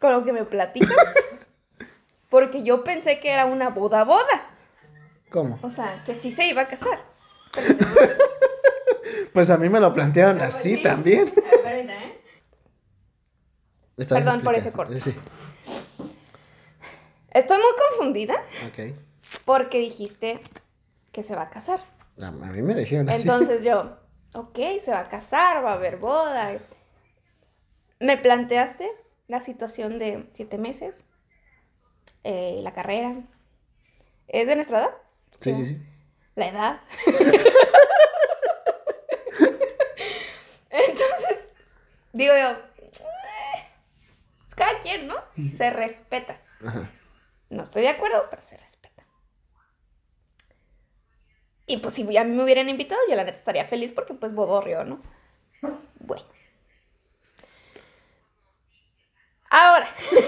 [0.00, 0.90] con lo que me platican.
[2.28, 4.50] Porque yo pensé que era una boda boda.
[5.30, 5.58] ¿Cómo?
[5.62, 7.00] O sea, que sí se iba a casar.
[9.32, 10.82] Pues a mí me lo plantearon así Sí.
[10.82, 11.28] también.
[11.28, 12.20] A ver, ahorita, ¿eh?
[14.08, 15.00] Perdón por ese explicando.
[15.04, 15.14] Sí,
[17.32, 18.34] Estoy muy confundida
[18.68, 18.94] ok.
[19.44, 20.40] porque dijiste
[21.12, 21.80] que se va a casar.
[22.20, 23.22] A, a mí me dijeron así.
[23.22, 23.96] Entonces yo,
[24.34, 26.56] ok, se va a casar, va a haber boda.
[28.00, 28.90] Me planteaste
[29.26, 31.04] la situación de siete meses,
[32.24, 33.14] eh, la carrera.
[34.28, 34.90] ¿Es de nuestra edad?
[35.40, 35.82] Sí, sí, sí.
[36.34, 36.80] La edad.
[40.70, 41.38] Entonces,
[42.12, 42.90] digo yo, eh,
[44.46, 45.16] es cada quien, ¿no?
[45.56, 46.38] Se respeta.
[46.66, 46.88] Ajá.
[47.50, 49.04] No estoy de acuerdo, pero se respeta.
[51.66, 54.32] Y pues si a mí me hubieran invitado, yo la neta estaría feliz porque pues
[54.34, 55.00] bodorrio, ¿no?
[56.00, 56.24] Bueno.
[59.50, 59.88] Ahora,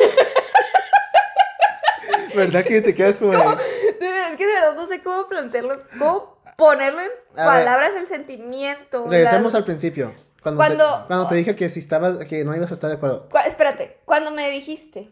[2.35, 3.33] ¿Verdad que te quedas como...
[3.35, 7.65] es que de verdad no sé cómo plantearlo, cómo ponerlo en A ver.
[7.65, 9.07] palabras el sentimiento.
[9.09, 10.15] Regresemos la- al principio.
[10.43, 12.97] Cuando, Cuando- te, cuando te dije que si estabas, que no ibas a estar de
[12.97, 13.29] acuerdo.
[13.29, 15.11] Cu- espérate, cuando me dijiste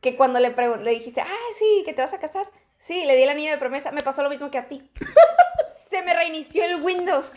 [0.00, 2.46] que cuando le le dijiste, ah, sí, que te vas a casar,
[2.80, 4.90] sí, le di el anillo de promesa, me pasó lo mismo que a ti.
[5.90, 7.30] se me reinició el Windows.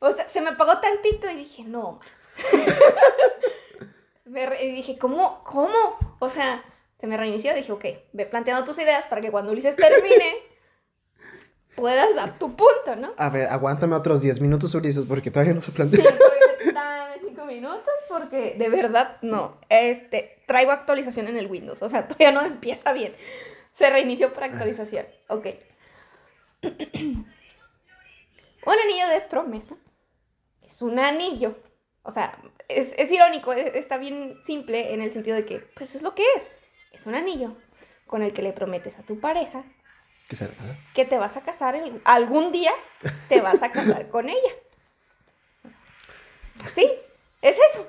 [0.00, 2.00] O sea, se me apagó tantito y dije, no.
[4.24, 5.42] Me y dije, ¿cómo?
[5.44, 5.98] ¿Cómo?
[6.18, 6.62] O sea,
[7.00, 10.36] se me reinició, dije, ok, ve planteando tus ideas para que cuando Ulises termine
[11.78, 13.12] puedas dar tu punto, ¿no?
[13.16, 16.04] A ver, aguántame otros 10 minutos, Ulises, porque todavía no se Sí, plantea.
[16.04, 19.58] porque dame cinco minutos porque de verdad no.
[19.68, 23.14] Este, traigo actualización en el Windows, o sea, todavía no empieza bien.
[23.72, 25.06] Se reinició por actualización.
[25.28, 25.46] Ok.
[26.62, 27.26] Un
[28.84, 29.76] anillo de promesa
[30.62, 31.56] es un anillo.
[32.02, 35.94] O sea, es, es irónico, es- está bien simple en el sentido de que, pues
[35.94, 36.42] es lo que es.
[36.92, 37.56] Es un anillo
[38.06, 39.64] con el que le prometes a tu pareja
[40.28, 40.52] ¿Qué será?
[40.94, 42.72] Que te vas a casar, el- algún día
[43.28, 44.52] te vas a casar con ella.
[46.74, 46.90] Sí,
[47.42, 47.86] es eso.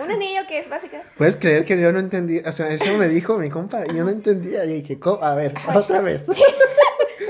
[0.00, 1.10] Un anillo que es básicamente...
[1.16, 2.38] ¿Puedes creer que yo no entendí?
[2.40, 4.64] O sea, eso me dijo mi compa y yo no entendía.
[4.64, 5.22] Y dije, ¿cómo?
[5.22, 5.76] a ver, Ay.
[5.76, 6.26] otra vez.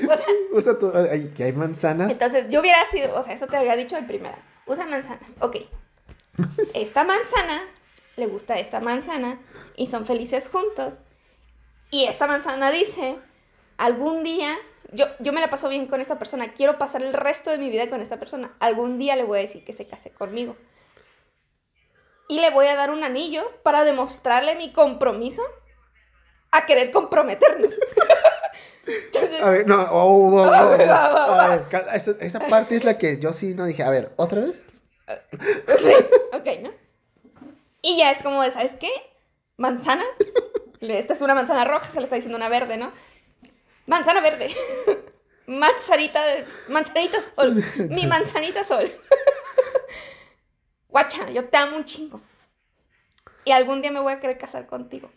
[0.09, 0.92] O sea, Usa tu.
[0.97, 2.11] ay, que hay manzanas.
[2.12, 4.38] entonces yo hubiera sido, o sea, eso te había dicho de primera.
[4.66, 5.57] Usa manzanas, ok.
[6.74, 7.62] Esta manzana
[8.16, 9.38] le gusta esta manzana
[9.76, 10.94] y son felices juntos.
[11.90, 13.16] Y esta manzana dice,
[13.79, 14.57] algún día,
[14.93, 17.70] yo, yo me la paso bien con esta persona, quiero pasar el resto de mi
[17.70, 18.55] vida con esta persona.
[18.61, 20.57] Algún día le voy a decir que se case conmigo.
[22.29, 25.43] Y le voy a dar un anillo para demostrarle mi compromiso
[26.51, 27.72] a querer comprometernos.
[28.87, 32.99] Entonces, A ver, no, oh, oh, oh, oh, A ver, esa, esa parte es la
[32.99, 34.66] que yo sí no dije, a ver, ¿otra vez?
[35.81, 35.93] Sí,
[36.33, 36.70] ok, ¿no?
[37.83, 38.91] Y ya es como de, ¿sabes qué?
[39.57, 40.05] Manzana.
[40.81, 42.93] Esta es una manzana roja, se le está diciendo una verde, ¿no?
[43.87, 44.51] Manzana verde.
[45.47, 47.62] Manzanita, de- manzanita sol.
[47.91, 48.91] Mi manzanita sol.
[50.89, 52.20] Guacha, yo te amo un chingo.
[53.45, 55.11] Y algún día me voy a querer casar contigo.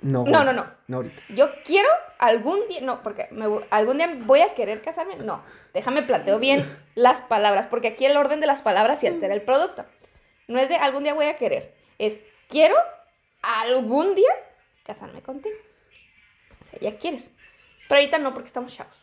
[0.00, 0.70] No, No, no, no.
[0.86, 1.22] No ahorita.
[1.30, 1.88] Yo quiero
[2.18, 5.16] algún día, no, porque me algún día voy a querer casarme.
[5.16, 5.42] No,
[5.72, 9.42] déjame planteo bien las palabras, porque aquí el orden de las palabras sí altera el
[9.42, 9.86] producto.
[10.46, 12.76] No es de algún día voy a querer, es quiero
[13.42, 14.30] algún día
[14.84, 15.56] casarme contigo.
[16.60, 17.24] O sea, ya quieres.
[17.88, 18.94] Pero ahorita no, porque estamos chavos.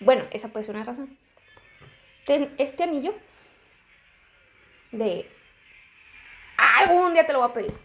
[0.00, 1.16] Bueno, esa puede ser una razón.
[2.26, 3.14] Ten este anillo
[4.92, 5.30] de
[6.80, 7.72] algún día te lo voy a pedir.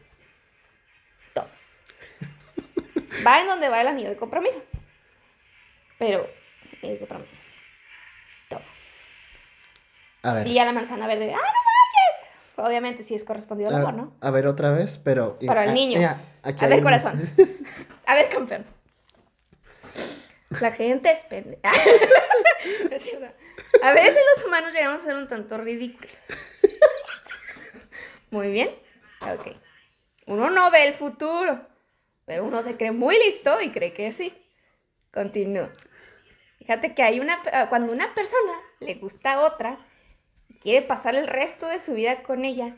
[3.25, 4.61] Va en donde va el anillo de compromiso.
[5.99, 6.27] Pero
[6.81, 7.35] es de promesa.
[8.49, 8.65] Toma.
[10.23, 10.47] A ver.
[10.47, 12.67] Y ya la manzana verde, ¡ah, no manches!
[12.67, 14.13] Obviamente sí es correspondido al A, amor, ¿no?
[14.21, 15.37] a ver otra vez, pero.
[15.45, 15.99] Para el niño.
[15.99, 17.29] mira, aquí A ver, un- corazón.
[18.07, 18.65] A ver, campeón.
[20.59, 21.59] La gente es pende.
[21.63, 23.27] No es cierto.
[23.81, 26.27] A veces los humanos llegamos a ser un tanto ridículos.
[28.31, 28.69] Muy bien.
[29.21, 29.55] Ok.
[30.27, 31.65] Uno no ve el futuro,
[32.25, 34.33] pero uno se cree muy listo y cree que sí.
[35.13, 35.69] Continúo.
[36.59, 39.79] Fíjate que hay una, ah, cuando una persona le gusta a otra
[40.47, 42.77] y quiere pasar el resto de su vida con ella,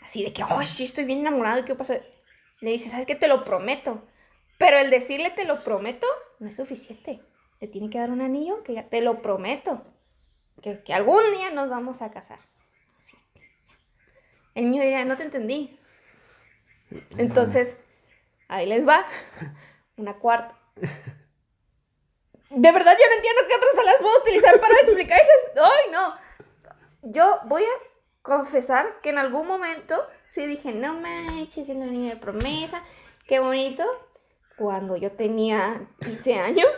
[0.00, 2.00] así de que, oh, sí, estoy bien enamorado y qué pasa.
[2.60, 3.14] Le dice, ¿sabes qué?
[3.14, 4.06] Te lo prometo.
[4.58, 6.06] Pero el decirle te lo prometo
[6.38, 7.20] no es suficiente.
[7.60, 9.82] Le tiene que dar un anillo que ya te lo prometo.
[10.62, 12.38] Que, que algún día nos vamos a casar.
[13.02, 13.16] Sí.
[14.54, 15.78] El niño diría, no te entendí.
[17.16, 17.76] Entonces,
[18.48, 19.04] ahí les va.
[19.96, 20.58] Una cuarta.
[22.50, 25.64] De verdad yo no entiendo qué otras palabras puedo utilizar para explicar esas.
[25.64, 26.14] ¡Ay, no!
[27.02, 32.20] Yo voy a confesar que en algún momento sí dije, no manches, el anillo de
[32.20, 32.82] promesa,
[33.26, 33.84] qué bonito.
[34.56, 36.68] Cuando yo tenía 15 años,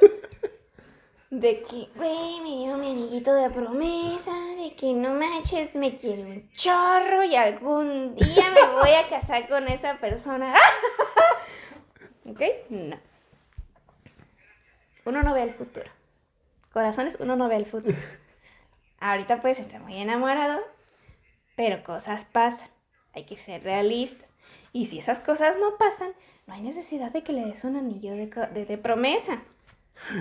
[1.31, 6.23] de que, güey, me dio mi anillito de promesa, de que no manches, me quiere
[6.23, 10.55] un chorro y algún día me voy a casar con esa persona.
[12.25, 12.41] ¿Ok?
[12.71, 12.99] No.
[15.05, 15.91] Uno no ve el futuro.
[16.73, 17.97] Corazones, uno no ve el futuro.
[19.01, 20.61] Ahorita puedes estar muy enamorado,
[21.55, 22.69] pero cosas pasan.
[23.15, 24.29] Hay que ser realistas.
[24.73, 26.13] Y si esas cosas no pasan,
[26.47, 29.43] no hay necesidad de que le des un anillo de, de- de promesa.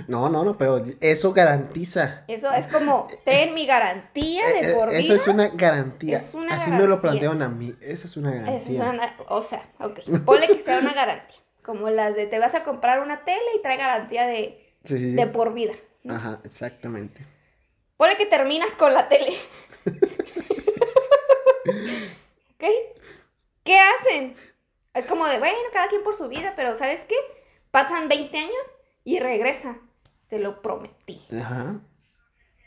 [0.08, 2.24] No, no, no, pero eso garantiza.
[2.28, 4.98] Eso es como, ten mi garantía de Eh, por eh, vida.
[5.00, 6.16] Eso es una garantía.
[6.16, 7.74] Es una Así me lo plantearon a mí.
[7.82, 8.82] Eso es una Eso garantía.
[8.82, 10.00] es una- o sea, ok.
[10.24, 11.36] Ponle que sea una garantía.
[11.62, 15.10] Como las de te vas a comprar una tele y trae garantía de, Sí, sí,
[15.10, 15.12] sí.
[15.14, 15.74] de por vida.
[16.04, 16.14] ¿no?
[16.14, 17.26] Ajá, exactamente.
[17.98, 19.34] Ponle que terminas con la tele.
[22.54, 22.64] ¿Ok?
[23.62, 24.36] ¿Qué hacen?
[24.96, 27.14] Es como de, bueno, cada quien por su vida, pero ¿sabes qué?
[27.70, 28.52] Pasan 20 años
[29.04, 29.76] y regresa.
[30.28, 31.22] Te lo prometí.
[31.40, 31.74] Ajá.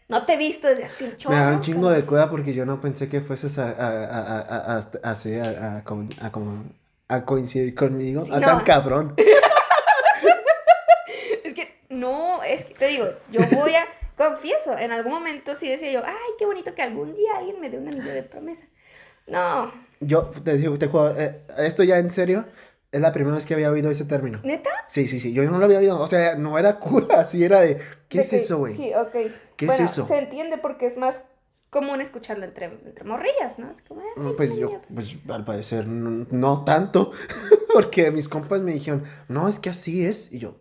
[0.07, 1.35] No te he visto desde hace un chorro.
[1.35, 4.19] Me da un chingo de cueva porque yo no pensé que fueses a, a, a,
[4.19, 6.63] a, a, a- así a, a, con- a como-
[7.07, 8.25] a coincidir conmigo.
[8.25, 8.45] Sí, a no.
[8.47, 9.15] tan cabrón.
[11.43, 13.85] Es que, no, es que te digo, yo voy a,
[14.17, 17.69] confieso, en algún momento sí decía yo, ay, qué bonito que algún día alguien me
[17.69, 18.65] dé un anillo de promesa.
[19.27, 22.45] No, Yo te digo, te juego, eh, esto ya en serio,
[22.91, 24.39] es la primera vez que había oído ese término.
[24.43, 24.69] ¿neta?
[24.87, 25.99] Sí, sí, sí, yo no lo había oído.
[25.99, 28.75] O sea, no era cura, así era de, ¿qué De es que- eso, güey?
[28.75, 29.11] Sí, ok.
[29.57, 30.07] ¿Qué es Bueno, eso?
[30.07, 31.21] Se entiende porque es más
[31.69, 33.69] común escucharlo entre, entre morrillas, ¿no?
[33.71, 37.11] Es como, No, Pues yo, pues al parecer no, no tanto,
[37.73, 40.55] porque mis compas me dijeron, no, es que así es, y yo,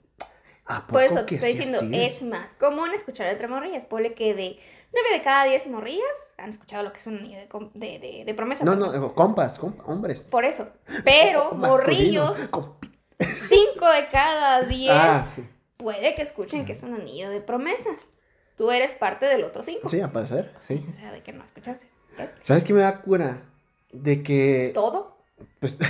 [0.66, 3.86] ¿a poco Por eso te estoy diciendo, así es más común escucharlo entre morrillas.
[3.86, 4.58] Ponle que de
[4.92, 6.04] 9 de cada 10 morrillas
[6.38, 8.64] han escuchado lo que es un anillo de, de, de, de promesa.
[8.64, 10.22] No, no, digo, compas, compa- hombres.
[10.22, 10.68] Por eso.
[11.04, 15.44] Pero morrillos, 5 de cada 10 Ah, sí.
[15.76, 17.90] puede que escuchen que es un anillo de promesa.
[18.56, 19.88] Tú eres parte del otro 5.
[19.88, 20.84] Sí, a parecer, sí.
[20.96, 21.86] O sea, de que no escuchaste.
[22.16, 22.28] ¿Qué?
[22.42, 23.42] ¿Sabes qué me da cura?
[23.92, 25.16] De que, Todo.
[25.60, 25.76] pues,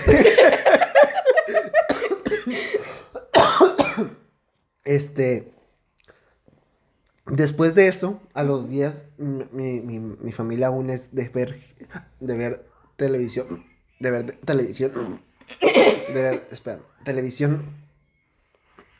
[4.84, 5.52] este,
[7.30, 11.60] después de eso, a los días, mi, mi, mi- mi familia aún es de ver,
[12.20, 12.66] de ver
[12.96, 13.64] televisión,
[14.00, 15.20] de ver televisión,
[15.62, 17.62] de ver, espera, televisión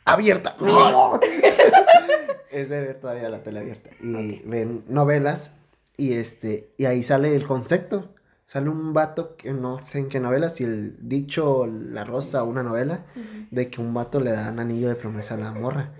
[0.05, 0.55] abierta.
[2.51, 3.89] es de ver todavía la tele abierta.
[4.01, 5.51] Y ven novelas
[5.97, 8.13] y este, y ahí sale el concepto.
[8.47, 12.47] Sale un vato que no sé en qué novela, si el dicho La Rosa o
[12.47, 13.05] una novela,
[13.51, 15.91] de que un vato le da un anillo de promesa a la morra.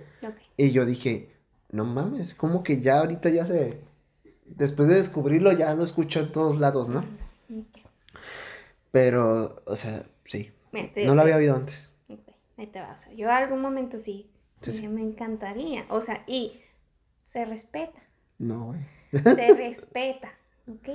[0.56, 1.29] Y yo dije,
[1.72, 3.80] no mames, como que ya ahorita ya se...
[4.46, 7.04] Después de descubrirlo ya lo escucho en todos lados, ¿no?
[8.90, 10.50] Pero, o sea, sí.
[11.06, 11.94] No lo había oído antes.
[12.08, 12.18] Ok,
[12.56, 12.92] Ahí te va.
[12.92, 14.28] O sea, yo en algún momento sí.
[14.60, 14.88] Sí.
[14.88, 15.86] Me encantaría.
[15.88, 16.60] O sea, y
[17.24, 18.00] se respeta.
[18.38, 18.80] No, güey.
[19.12, 20.32] Se respeta.
[20.68, 20.88] ¿Ok?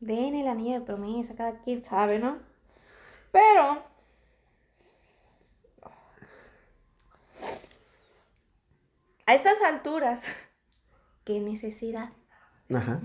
[0.00, 2.38] Den el anillo de promesa, cada quien sabe, ¿no?
[3.32, 3.82] Pero.
[9.32, 10.20] A estas alturas,
[11.24, 12.10] ¿qué necesidad?
[12.74, 13.00] Ajá.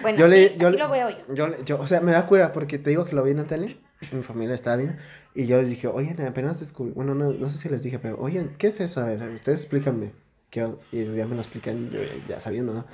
[0.00, 1.34] Bueno, Yo le- así- yo así le- lo veo yo.
[1.34, 3.38] Yo, le- yo, o sea, me da cura porque te digo que lo vi en
[3.38, 3.80] la tele,
[4.12, 4.94] mi familia estaba viendo,
[5.34, 8.16] y yo le dije, oye, apenas descubrí, bueno, no, no sé si les dije, pero,
[8.20, 9.00] oye, ¿qué es eso?
[9.00, 10.12] A ver, ustedes explícanme.
[10.50, 12.84] ¿Qué o-?" y ya me lo explican, yo ya sabiendo, ¿no?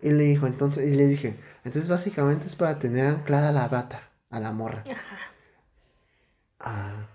[0.00, 1.34] Y le dijo, entonces, y le dije,
[1.64, 4.84] entonces básicamente es para tener anclada la bata a la morra.
[4.90, 5.18] Ajá.
[6.60, 7.06] Ah.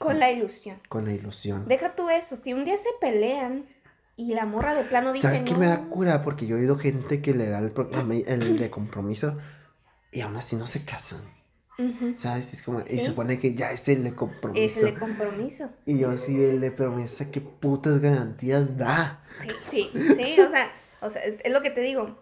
[0.00, 0.80] Con la ilusión.
[0.88, 1.64] con la ilusión.
[1.68, 3.66] Deja tú eso, si un día se pelean
[4.16, 6.22] y la morra de plano dice ¿Sabes qué no, me da cura?
[6.22, 7.72] Porque yo he oído gente que le da el,
[8.26, 9.36] el de compromiso
[10.10, 11.36] y aún así no se casan.
[12.14, 12.54] ¿Sabes?
[12.54, 13.00] Es como, y Sí.
[13.00, 14.64] se supone que ya es el de compromiso.
[14.64, 15.68] Es el de compromiso.
[15.84, 19.22] Y yo así, el de promesa, ¿qué putas garantías da?
[19.42, 20.70] Sí, sí, sí, o sea,
[21.02, 22.16] o sea, es lo que te digo.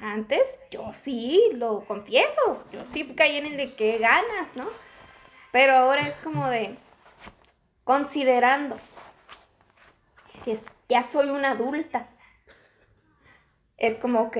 [0.00, 4.66] Antes yo sí lo confieso, yo sí caí en el de que ganas, ¿no?
[5.52, 6.76] Pero ahora es como de
[7.84, 8.78] considerando
[10.44, 10.58] que
[10.88, 12.08] ya soy una adulta.
[13.76, 14.38] Es como, ok.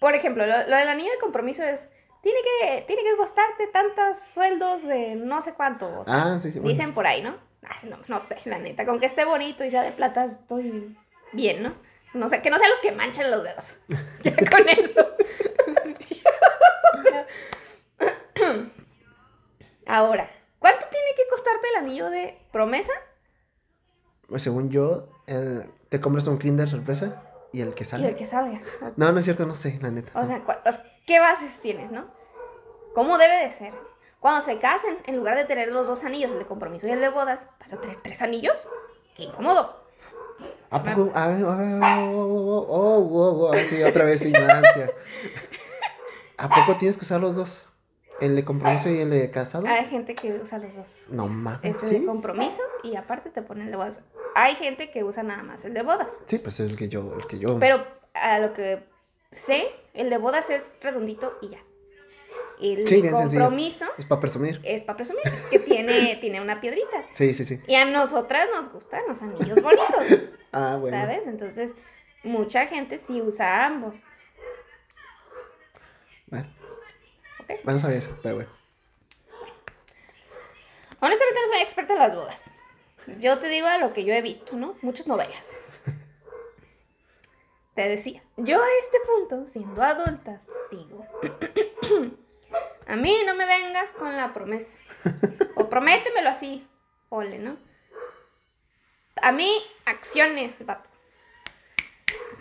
[0.00, 1.86] Por ejemplo, lo, lo del anillo de compromiso es,
[2.22, 6.00] tiene que, tiene que costarte tantos sueldos de no sé cuánto.
[6.00, 6.58] o sea, Ah, sí, sí.
[6.58, 6.70] bueno.
[6.74, 7.36] Dicen por ahí, ¿no?
[7.62, 8.84] Ay, no, no sé, la neta.
[8.86, 10.96] Con que esté bonito y sea de plata, estoy
[11.32, 11.74] bien, ¿no?
[12.14, 13.78] No sé, que no sean los que manchan los dedos.
[14.22, 15.16] Ya con eso.
[19.86, 22.92] Ahora, ¿cuánto tiene que costarte el anillo de promesa?
[24.30, 27.22] Pues según yo, el- te compras un Kinder sorpresa
[27.52, 28.08] y el que Y sale.
[28.08, 28.60] el que salga.
[28.96, 30.12] No, no es cierto, no sé, la neta.
[30.18, 30.52] O sea, cu-
[31.06, 32.06] ¿qué bases tienes, no?
[32.94, 33.74] ¿Cómo debe de ser?
[34.20, 37.00] Cuando se casen, en lugar de tener los dos anillos, el de compromiso y el
[37.00, 38.56] de bodas, ¿vas a tener tres anillos?
[39.16, 39.80] ¡Qué incómodo!
[40.70, 41.10] ¿A poco?
[41.14, 44.90] A ver, oh, oh, oh, oh, oh, sí, otra vez ignorancia.
[46.36, 47.66] ¿A poco tienes que usar los dos?
[48.20, 49.66] ¿El de compromiso y el de casado?
[49.66, 50.86] Hay gente que usa los dos.
[51.08, 52.04] No mames, Este de ¿sí?
[52.06, 54.00] compromiso y aparte te ponen el de bodas.
[54.34, 56.08] Hay gente que usa nada más el de bodas.
[56.26, 57.58] Sí, pues es el que yo, el que yo.
[57.58, 58.84] Pero a lo que
[59.30, 61.58] sé, el de bodas es redondito y ya.
[62.60, 63.40] El Sí, bien sencillo.
[63.42, 64.60] compromiso Es para presumir.
[64.64, 67.06] es para presumir, es que tiene, tiene una piedrita.
[67.10, 67.60] Sí, sí, sí.
[67.66, 70.06] Y a nosotras nos gustan los anillos bonitos,
[70.52, 70.96] Ah, bueno.
[70.96, 71.22] ¿sabes?
[71.26, 71.72] Entonces,
[72.22, 73.96] mucha gente sí usa ambos.
[76.26, 76.46] Bueno,
[77.40, 77.50] ¿ok?
[77.64, 78.50] bueno, sabía eso, pero bueno.
[81.00, 82.49] Honestamente no soy experta en las bodas.
[83.18, 84.76] Yo te digo a lo que yo he visto, ¿no?
[84.82, 85.50] Muchas novelas.
[87.74, 91.06] Te decía, yo a este punto, siendo adulta, digo,
[92.86, 94.78] a mí no me vengas con la promesa.
[95.56, 96.66] O prométemelo así,
[97.08, 97.56] ole, ¿no?
[99.22, 100.88] A mí, acciones, vato.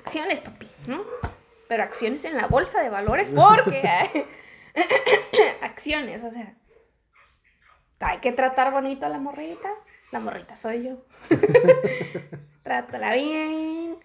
[0.06, 1.04] Acciones, papi, ¿no?
[1.68, 4.28] Pero acciones en la bolsa de valores, porque...
[5.62, 6.56] acciones, o sea...
[8.00, 9.70] Hay que tratar bonito a la morrita.
[10.12, 10.98] La morrita soy yo.
[12.64, 13.98] Trátala bien.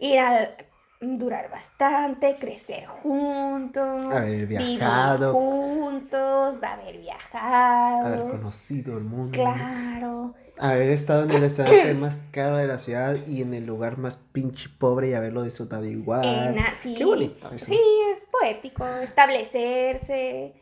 [0.00, 0.56] Ir a
[1.00, 4.06] durar bastante, crecer juntos.
[4.06, 5.32] Haber vivir viajado.
[5.32, 8.06] juntos, haber viajado.
[8.06, 9.32] Haber conocido el mundo.
[9.32, 10.34] Claro.
[10.60, 14.16] Haber estado en el restaurante más caro de la ciudad y en el lugar más
[14.16, 16.24] pinche pobre y haberlo disfrutado igual.
[16.56, 17.66] En sí, Qué bonito eso.
[17.66, 17.78] Sí,
[18.16, 18.84] es poético.
[18.86, 20.54] Establecerse,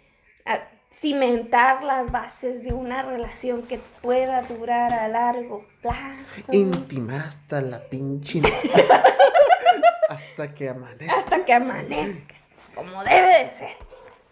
[0.45, 0.61] a-
[1.01, 6.53] cimentar las bases de una relación que pueda durar a largo plazo.
[6.53, 8.43] Intimar hasta la pinche.
[10.09, 11.19] hasta que amanezca.
[11.19, 12.35] hasta que amanezca,
[12.75, 13.77] como debe de ser.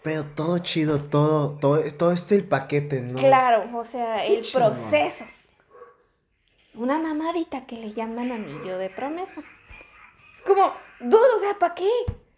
[0.02, 3.18] Pero todo chido, todo, todo, todo es el paquete, ¿no?
[3.18, 5.24] Claro, o sea, el proceso.
[6.74, 9.40] Una mamadita que le llaman anillo de promesa.
[10.34, 11.88] Es como, dudo, o sea, ¿para qué?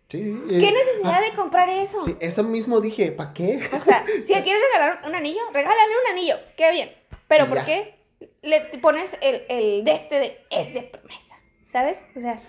[0.09, 0.43] Sí, sí.
[0.49, 2.05] ¿Qué eh, necesidad ah, de comprar eso?
[2.05, 3.61] Sí, eso mismo dije, ¿para qué?
[3.73, 6.91] O sea, si le quieres regalar un anillo, regálale un anillo, qué bien.
[7.29, 7.65] Pero ¿por ya.
[7.65, 7.95] qué
[8.43, 11.35] le pones el, el de este de es de promesa?
[11.73, 11.99] ¿Sabes?
[12.17, 12.41] O sea,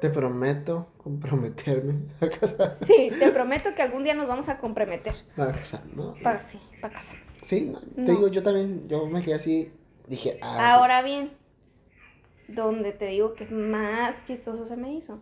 [0.00, 1.94] Te prometo comprometerme
[2.86, 5.14] sí, te prometo que algún día nos vamos a comprometer.
[5.36, 6.14] A casar, ¿no?
[6.22, 7.16] Para, sí, para casar.
[7.42, 8.10] Sí, te No.
[8.12, 9.72] digo, yo también, yo me quedé así,
[10.06, 11.32] dije, ah, Ahora bien,
[12.46, 15.20] donde te digo que más chistoso se me hizo.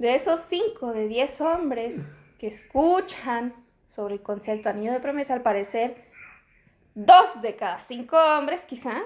[0.00, 1.96] De esos 5 de 10 hombres
[2.38, 3.54] que escuchan
[3.86, 5.94] sobre el concepto anillo de promesa, al parecer,
[6.94, 9.02] dos de cada cinco hombres, quizá,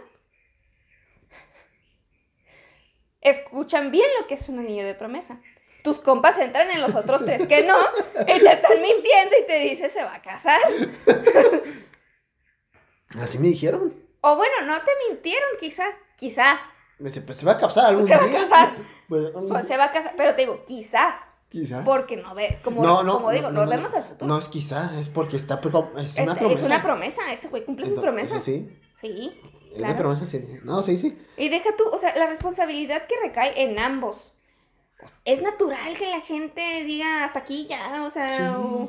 [3.21, 5.41] escuchan bien lo que es un anillo de promesa.
[5.83, 7.77] Tus compas entran en los otros tres que no,
[8.21, 10.61] y te están mintiendo y te dice se va a casar.
[13.21, 14.01] así me dijeron.
[14.21, 15.87] O bueno, no te mintieron, quizá,
[16.17, 16.61] quizá,
[17.05, 18.41] Me dice, pues se va a casar algún Se va a día.
[18.41, 18.73] casar.
[19.11, 21.15] Pues, pues, se va a casar, pero te digo, quizá,
[21.51, 21.85] quizá.
[21.85, 24.27] Porque no ve, como, no, no, como digo, no, vemos al futuro.
[24.27, 26.61] No es quizá, es porque está, pro- es una Este, promesa.
[26.63, 28.43] Es una promesa, ese güey cumple sus Ento- promesas.
[28.43, 28.67] Sí,
[29.03, 29.97] Sí, es de claro.
[29.99, 30.43] promesa, sí.
[30.63, 31.19] No, sí, sí.
[31.37, 34.35] Y deja tú, o sea, la responsabilidad que recae en ambos.
[35.27, 38.43] Es natural que la gente diga hasta aquí ya, o sea, Sí.
[38.57, 38.89] o-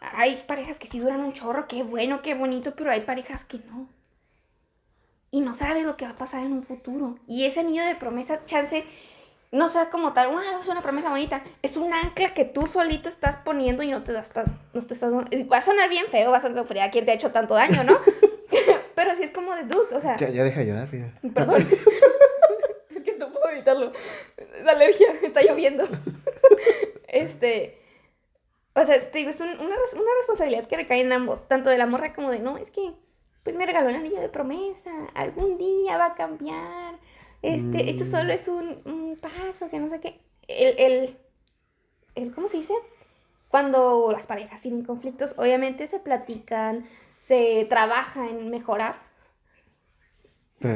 [0.00, 3.58] hay parejas que sí duran un chorro, qué bueno, qué bonito, pero hay parejas que
[3.58, 3.88] no.
[5.30, 7.18] Y no sabes lo que va a pasar en un futuro.
[7.26, 8.84] Y ese anillo de promesa, chance,
[9.52, 11.42] no sea como tal, "Ah, es una promesa bonita.
[11.62, 15.12] Es un ancla que tú solito estás poniendo y no te estás, no te estás,
[15.12, 17.84] va a sonar bien feo, va a sonar fría, ¿quién te ha hecho tanto daño,
[17.84, 17.98] no?
[18.96, 20.88] así es como de dude, o sea, Ya, ya deja de llorar,
[21.34, 21.66] perdón.
[22.90, 23.92] es que no puedo evitarlo.
[24.36, 25.84] Es alergia, está lloviendo.
[27.06, 27.78] este,
[28.74, 31.78] o sea, te digo, es un- una, una responsabilidad que recae en ambos, tanto de
[31.78, 32.92] la morra como de, no, es que,
[33.48, 36.96] pues me regaló el anillo de promesa, algún día va a cambiar,
[37.40, 38.06] este, esto Mm.
[38.08, 40.20] solo es un, un paso, que no sé qué.
[40.46, 41.16] El, el,
[42.14, 42.74] el, ¿cómo se dice?
[43.48, 46.84] Cuando las parejas tienen conflictos, obviamente se platican,
[47.20, 48.96] se trabaja en mejorar,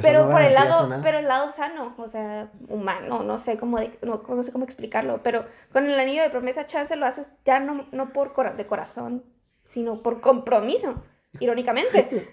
[0.01, 1.03] pero no por el lado, nada.
[1.03, 4.65] pero el lado sano, o sea, humano, no sé cómo, de- no, no sé cómo
[4.65, 5.45] explicarlo, pero
[5.75, 9.25] con el anillo de promesa chance lo haces ya no, no por cora- de corazón,
[9.67, 11.03] sino por compromiso,
[11.41, 12.29] irónicamente.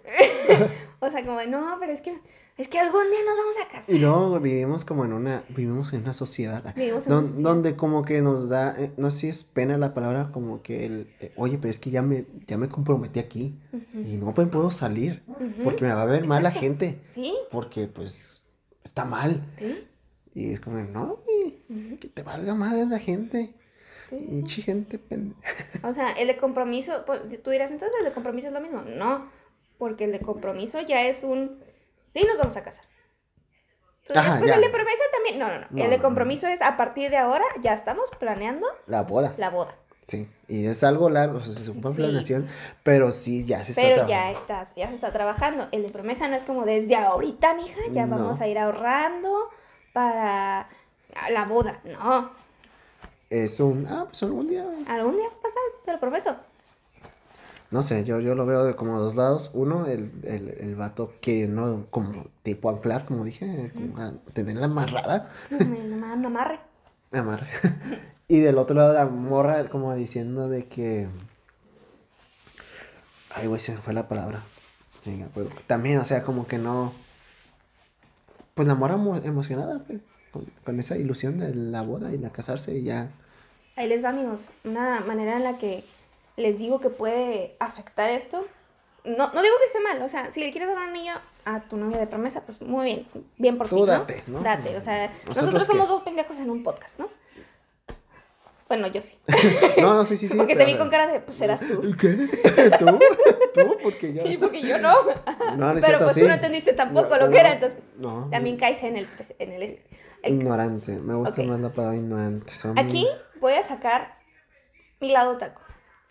[0.99, 2.19] o sea, como de, no, pero es que,
[2.57, 3.95] es que algún día nos vamos a casar.
[3.95, 7.49] Y luego vivimos como en una, vivimos en una sociedad Vivimos en don- una sociedad.
[7.49, 10.85] donde como que nos da, eh, no sé si es pena la palabra, como que
[10.85, 13.55] el, eh, oye, pero es que ya me, ya me comprometí aquí
[14.03, 15.23] y no pues, puedo salir
[15.63, 18.43] porque me va a ver mal la gente, Sí, porque pues
[18.83, 19.43] está mal.
[19.57, 19.85] sí.
[20.35, 21.19] Y es como, no,
[21.99, 23.53] que te valga madre la gente,
[24.17, 25.35] pinche gente pende-
[25.83, 28.81] O sea, el de compromiso, pues, tú dirás, entonces el de compromiso es lo mismo.
[28.81, 29.29] No,
[29.77, 31.63] porque el de compromiso ya es un,
[32.13, 32.85] sí, nos vamos a casar.
[34.07, 34.55] Dirás, Ajá, pues ya.
[34.55, 35.67] el de promesa también, no, no, no.
[35.69, 39.33] No, el de no, compromiso es a partir de ahora ya estamos planeando La boda.
[39.37, 39.75] la boda.
[40.07, 42.01] Sí, y es algo largo, o sea, se supone Sí.
[42.01, 42.47] planeación,
[42.81, 44.39] pero sí, ya se está Pero ya trabajando.
[44.39, 45.67] estás, ya se está trabajando.
[45.71, 48.17] El de promesa no es como desde ahorita, mija, ya No.
[48.17, 49.51] vamos a ir ahorrando
[49.93, 50.67] para
[51.29, 51.79] la boda.
[51.83, 52.31] No,
[53.29, 56.35] Es un, ah, pues algún día, algún día va a pasar, te lo prometo.
[57.71, 59.51] no sé, yo, yo lo veo de como dos lados.
[59.53, 65.29] Uno, el, el, el vato que no, como tipo anclar, como dije, como, tenerla amarrada,
[65.51, 66.59] No me no me- no amarre.
[67.11, 67.47] me amarre.
[68.27, 71.07] y del otro lado, la morra como diciendo de que,
[73.35, 74.41] ay, güey, se me fue la palabra.
[75.03, 76.91] Chinga, pero también, o sea, como que no,
[78.55, 80.01] pues la morra emo- emocionada, pues,
[80.31, 83.09] con, esa ilusión de la boda y la casarse y ya.
[83.75, 84.49] Ahí les va, amigos.
[84.63, 85.83] Una manera en la que
[86.37, 88.45] les digo que puede afectar esto.
[89.05, 91.13] No, no digo que esté mal, o sea, si le quieres dar un anillo
[91.45, 93.07] a tu novia de promesa, pues muy bien,
[93.37, 93.87] bien por Tú ti, ¿no?
[93.87, 94.41] date, ¿no?
[94.41, 95.71] Date, o sea, ¿Nosotros nosotros qué?
[95.71, 97.09] somos dos pendejos en un podcast, ¿no?
[98.67, 99.15] Bueno, yo sí.
[99.81, 100.37] No, sí, sí, sí.
[100.37, 101.95] Porque te vi con cara de, pues serás tú.
[101.99, 102.09] ¿Qué?
[102.79, 102.99] ¿Tú?
[103.55, 103.77] ¿Tú?
[103.81, 104.23] Porque yo.
[104.27, 104.93] Sí, porque yo no.
[105.57, 106.21] No, no Pero cierto, pues sí.
[106.21, 108.27] tú no entendiste tampoco No, lo que era, entonces No.
[108.29, 109.07] también caes en el...
[109.39, 109.79] En el, el-
[110.23, 110.93] Ignorante.
[110.93, 111.47] Me gusta Ok.
[111.47, 112.51] más la palabra ignorante.
[112.51, 112.77] Son...
[112.77, 113.07] Aquí
[113.39, 114.17] voy a sacar
[114.99, 115.61] mi lado taco.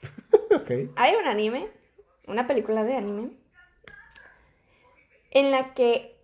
[0.97, 1.69] Hay un anime,
[2.27, 3.31] una película de anime,
[5.31, 6.17] en la que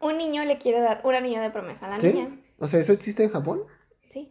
[0.00, 2.08] un niño le quiere dar un anillo de promesa a la ¿Sí?
[2.12, 2.28] niña.
[2.58, 3.62] O sea, ¿eso existe en Japón?
[4.12, 4.30] Sí,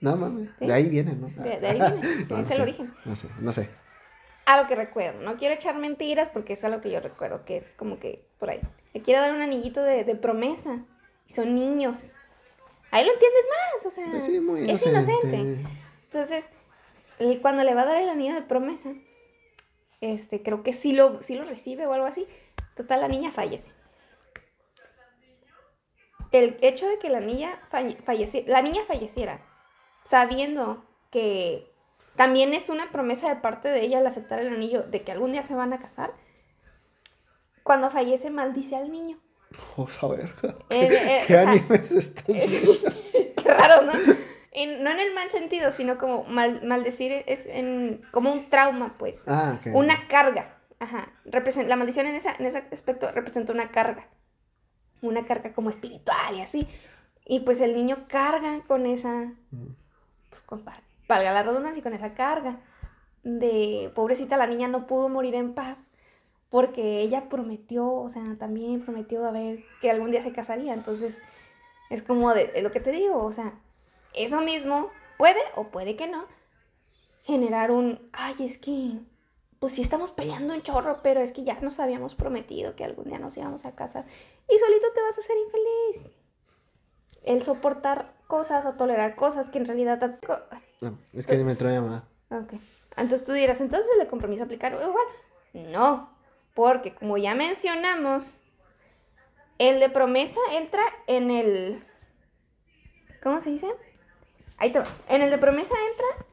[0.00, 0.48] No mames.
[0.58, 0.66] Sí.
[0.66, 1.28] De ahí viene, ¿no?
[1.42, 2.62] de, de ahí viene, No, es no el sé.
[2.62, 2.94] origen.
[3.04, 3.68] No sé, no sé.
[4.46, 7.58] A lo que recuerdo, no quiero echar mentiras porque es algo que yo recuerdo, que
[7.58, 8.60] es como que por ahí.
[8.94, 10.78] Le quiere dar un anillito de, de promesa
[11.28, 12.12] y son niños.
[12.90, 14.32] Ahí lo entiendes más, o sea, Pues sí,
[14.68, 15.36] es inocente.
[16.04, 16.44] Entonces,
[17.40, 18.92] cuando le va a dar el anillo de promesa,
[20.00, 22.26] este, creo que sí lo, sí lo recibe o algo así.
[22.74, 23.70] Total, la niña fallece.
[26.32, 29.40] El hecho de que la niña falle- falleci- la niña falleciera,
[30.04, 31.68] sabiendo que
[32.16, 35.32] también es una promesa de parte de ella al aceptar el anillo de que algún
[35.32, 36.12] día se van a casar,
[37.64, 39.18] cuando fallece maldice al niño.
[39.76, 40.32] Vamos a ver.
[40.70, 43.92] Eh, eh, ¿Qué o sea, animes están Qué raro, ¿no?
[44.52, 48.96] En- no en el mal sentido, sino como mal, maldecir es en, como un trauma,
[48.98, 49.22] pues.
[49.26, 49.58] Ah.
[49.74, 50.56] Una carga.
[50.78, 51.12] Ajá.
[51.26, 54.06] Represent- la maldición en, esa, en ese aspecto representa una carga.
[55.02, 56.68] Una carga como espiritual y así.
[57.26, 59.74] Y pues el niño carga con esa, Mm.
[60.30, 62.58] pues con, val- valga la redundancia, con esa carga
[63.22, 65.76] de pobrecita la niña no pudo morir en paz
[66.50, 71.16] porque ella prometió, o sea, también prometió a ver que algún día se casaría, entonces
[71.90, 73.54] es como de, es lo que te digo, o sea,
[74.14, 76.24] eso mismo puede o puede que no
[77.24, 78.98] generar un, ay, es que
[79.60, 83.04] pues sí estamos peleando un chorro, pero es que ya nos habíamos prometido que algún
[83.04, 84.06] día nos íbamos a casar
[84.48, 86.12] y solito te vas a hacer infeliz.
[87.22, 90.18] El soportar cosas o tolerar cosas que en realidad...
[90.80, 92.04] No, es que me trae llamada.
[92.30, 92.54] Ok.
[92.96, 95.06] Entonces tú dirás, entonces el de compromiso aplicar igual.
[95.52, 96.08] No,
[96.54, 98.40] porque como ya mencionamos,
[99.58, 101.84] el de promesa entra en el...
[103.22, 103.68] ¿Cómo se dice?
[104.56, 104.86] Ahí te va.
[105.08, 106.26] En el de promesa entra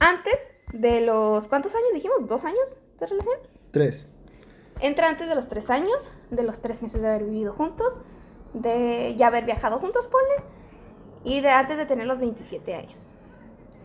[0.00, 0.34] antes
[0.72, 1.46] de los...
[1.48, 2.26] ¿Cuántos años dijimos?
[2.26, 3.36] ¿Dos años de relación?
[3.70, 4.12] Tres.
[4.80, 7.98] Entra antes de los tres años, de los tres meses de haber vivido juntos,
[8.52, 10.44] de ya haber viajado juntos, ponle,
[11.24, 13.00] y de antes de tener los 27 años.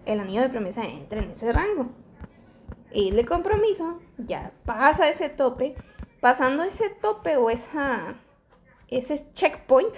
[0.05, 1.91] El anillo de promesa entra en ese rango.
[2.91, 5.75] El de compromiso ya pasa ese tope
[6.19, 8.15] pasando ese tope o esa,
[8.87, 9.95] ese checkpoint,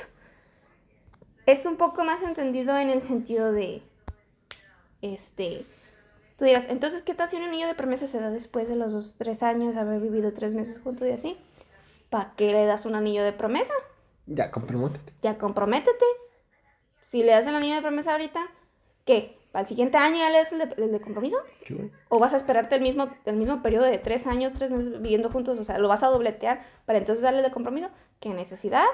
[1.46, 3.82] es un poco más entendido en el sentido de,
[5.02, 5.66] este,
[6.38, 8.92] tú dirás, entonces, ¿qué tal si un anillo de promesa se da después de los
[8.92, 11.38] dos, tres años, haber vivido tres meses juntos y así?
[12.10, 13.74] ¿Para qué le das un anillo de promesa?
[14.26, 15.14] Ya, comprométete.
[15.22, 16.06] Ya comprométete.
[17.08, 18.46] Si le das el anillo de promesa ahorita,
[19.06, 19.39] ¿qué?
[19.52, 21.38] ¿Al siguiente año ya le das el de, el de compromiso?
[21.66, 21.92] Sí.
[22.10, 25.30] ¿O vas a esperarte el mismo, el mismo periodo de tres años, tres meses viviendo
[25.32, 25.58] juntos?
[25.58, 27.90] O sea, ¿lo vas a dobletear para entonces darle el de compromiso?
[28.20, 28.86] ¿Qué necesidad?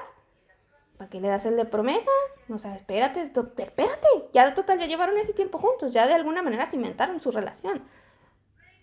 [0.96, 2.10] ¿Para qué le das el de promesa?
[2.48, 4.08] O sea, espérate, espérate.
[4.32, 5.92] Ya total, ya llevaron ese tiempo juntos.
[5.92, 7.82] Ya de alguna manera cimentaron su relación.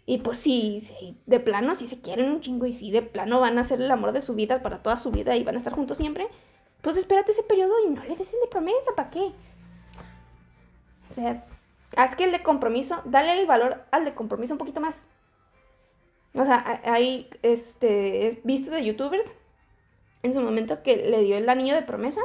[0.06, 3.40] Y pues sí, sí, de plano, si se quieren un chingo y si de plano
[3.40, 5.60] van a ser el amor de su vida para toda su vida y van a
[5.60, 6.28] estar juntos siempre,
[6.82, 9.32] pues espérate ese periodo y no le des el de promesa, ¿para qué?
[11.10, 11.46] O sea,
[11.96, 15.02] haz que el de compromiso, dale el valor al de compromiso un poquito más.
[16.36, 19.30] O sea, hay, este, visto de youtubers
[20.24, 22.22] en su momento que le dio el anillo de promesa.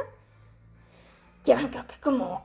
[1.45, 2.43] Llevan creo que como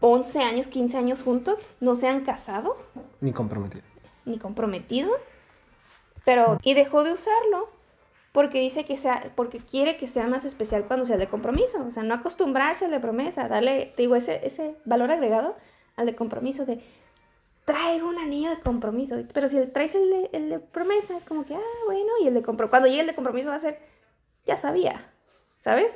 [0.00, 2.76] 11 años, 15 años juntos, no se han casado
[3.20, 3.82] Ni comprometido.
[4.24, 5.10] ni comprometido,
[6.24, 7.68] pero y dejó de usarlo
[8.32, 11.84] porque dice que sea, porque quiere que sea más especial cuando sea el de compromiso,
[11.86, 15.54] o sea, no acostumbrarse al de promesa, darle, te digo, ese, ese valor agregado
[15.96, 16.82] al de compromiso de
[17.64, 21.44] traigo un anillo de compromiso, pero si traes el de, el de promesa es como
[21.44, 23.78] que, ah, bueno, y el de compromiso, cuando llegue el de compromiso va a ser,
[24.44, 25.12] ya sabía,
[25.60, 25.86] ¿sabes?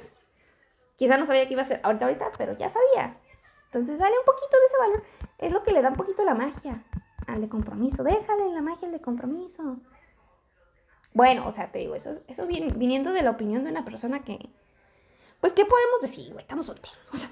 [0.96, 3.18] Quizá no sabía que iba a ser ahorita, ahorita, pero ya sabía.
[3.66, 5.02] Entonces, dale un poquito de ese valor.
[5.38, 6.84] Es lo que le da un poquito la magia
[7.26, 8.02] al de compromiso.
[8.02, 9.76] Déjale la magia al de compromiso.
[11.12, 14.22] Bueno, o sea, te digo, eso, eso vin- viniendo de la opinión de una persona
[14.22, 14.38] que.
[15.40, 16.42] Pues, ¿qué podemos decir, güey?
[16.42, 16.96] Estamos solteros.
[17.12, 17.28] O sea,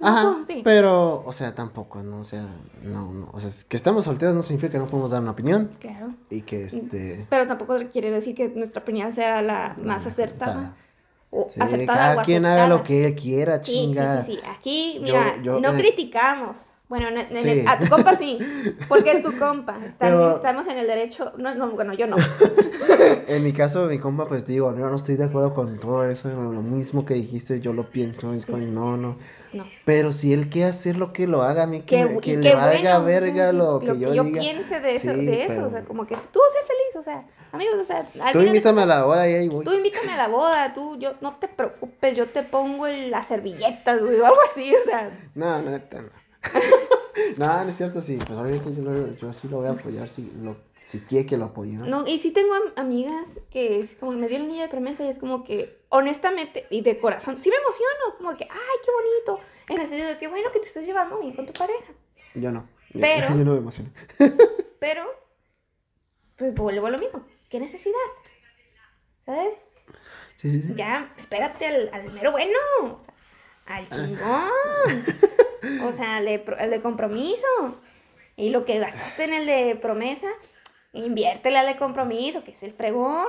[0.00, 0.60] Ajá, sí.
[0.64, 2.20] pero, o sea, tampoco, ¿no?
[2.20, 2.46] O sea,
[2.82, 3.28] no, no.
[3.32, 6.14] O sea, que estamos solteros no significa que no podemos dar una opinión Claro.
[6.30, 7.26] y que, este...
[7.28, 10.76] Pero tampoco quiere decir que nuestra opinión sea la más acertada.
[11.30, 14.24] O Sí, acertada cada o quien haga lo que él quiera, Sí, sí, chinga.
[14.24, 14.40] sí, sí.
[14.48, 16.56] Aquí, Yo- mira, yo, no eh, criticamos.
[16.88, 17.48] Bueno, en- en Sí.
[17.50, 18.38] el- a tu compa sí,
[18.88, 19.76] porque es tu compa.
[19.84, 21.32] Está- Pero- Estamos en el derecho.
[21.36, 22.16] No, no, bueno, yo no.
[23.28, 26.28] En mi caso, mi compa, pues digo, yo no estoy de acuerdo con todo eso,
[26.28, 29.16] lo mismo que dijiste, yo lo pienso, es no, no.
[29.52, 29.64] No.
[29.86, 32.98] Pero si él quiere hacer lo que lo haga, a mí que, que le valga
[32.98, 34.40] bueno, verga o sea, lo que yo, diga.
[34.40, 37.02] piense de eso, Sí, de eso, pero- o sea, como que tú sé feliz, o
[37.02, 39.64] sea, amigos, o sea, al Tú de invítame a la boda y ahí voy.
[39.64, 44.02] Tú invítame a la boda, tú, yo, no te preocupes, yo te pongo las servilletas,
[44.02, 45.78] güey, o algo así, o sea, No, no, no.
[47.36, 48.16] no, no es cierto, sí.
[48.18, 51.36] Pues ahorita yo, lo- yo sí lo voy a apoyar si, lo, si quiere que
[51.36, 51.86] lo apoye, ¿no?
[51.86, 55.04] no, y sí tengo am- amigas que es como me dio el anillo de promesa
[55.04, 58.90] y es como que, honestamente, y de corazón, sí me emociono, como que, ay, qué
[58.92, 61.92] bonito, en el sentido de que, bueno, que te estás llevando bien con tu pareja,
[62.34, 62.68] Yo no.
[62.94, 63.90] Yo- Pero- Yo no me emociono.
[64.80, 65.04] pero,
[66.36, 67.94] pues vuelvo a lo mismo, ¿qué necesidad?
[69.26, 69.54] ¿Sabes?
[70.36, 70.72] Sí, sí, sí.
[70.76, 73.12] ya, espérate al, al mero bueno, o sea,
[73.68, 74.48] al chingón,
[75.84, 77.46] o sea, al de, al de compromiso.
[78.36, 80.28] Y lo que gastaste en el de promesa,
[80.92, 83.26] inviértele al de compromiso, que es el fregón.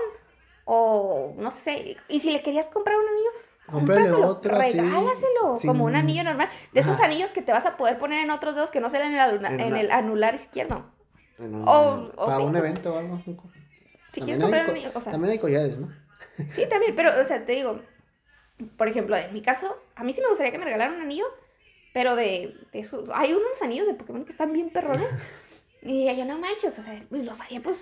[0.66, 3.30] O no sé, y si le querías comprar un anillo,
[3.72, 6.50] Cómprale otro regálaselo, como un anillo normal.
[6.74, 7.06] De esos Ajá.
[7.06, 9.20] anillos que te vas a poder poner en otros dedos que no serán en el,
[9.20, 10.86] aluna- En en una- el anular izquierdo.
[11.40, 13.18] O- o para un evento o algo.
[13.18, 13.46] Si También
[14.12, 15.90] quieres hay comprar un anillo, o sea, También hay collares, ¿no?
[16.56, 17.80] Sí, también, pero, o sea, te digo,
[18.78, 21.26] por ejemplo, en mi caso, a mí sí me gustaría que me regalaran un anillo,
[21.94, 25.10] pero de, de eso, hay unos anillos de Pokémon que están bien perrones,
[25.82, 27.82] y diría yo, no manches, o sea, los haría pues,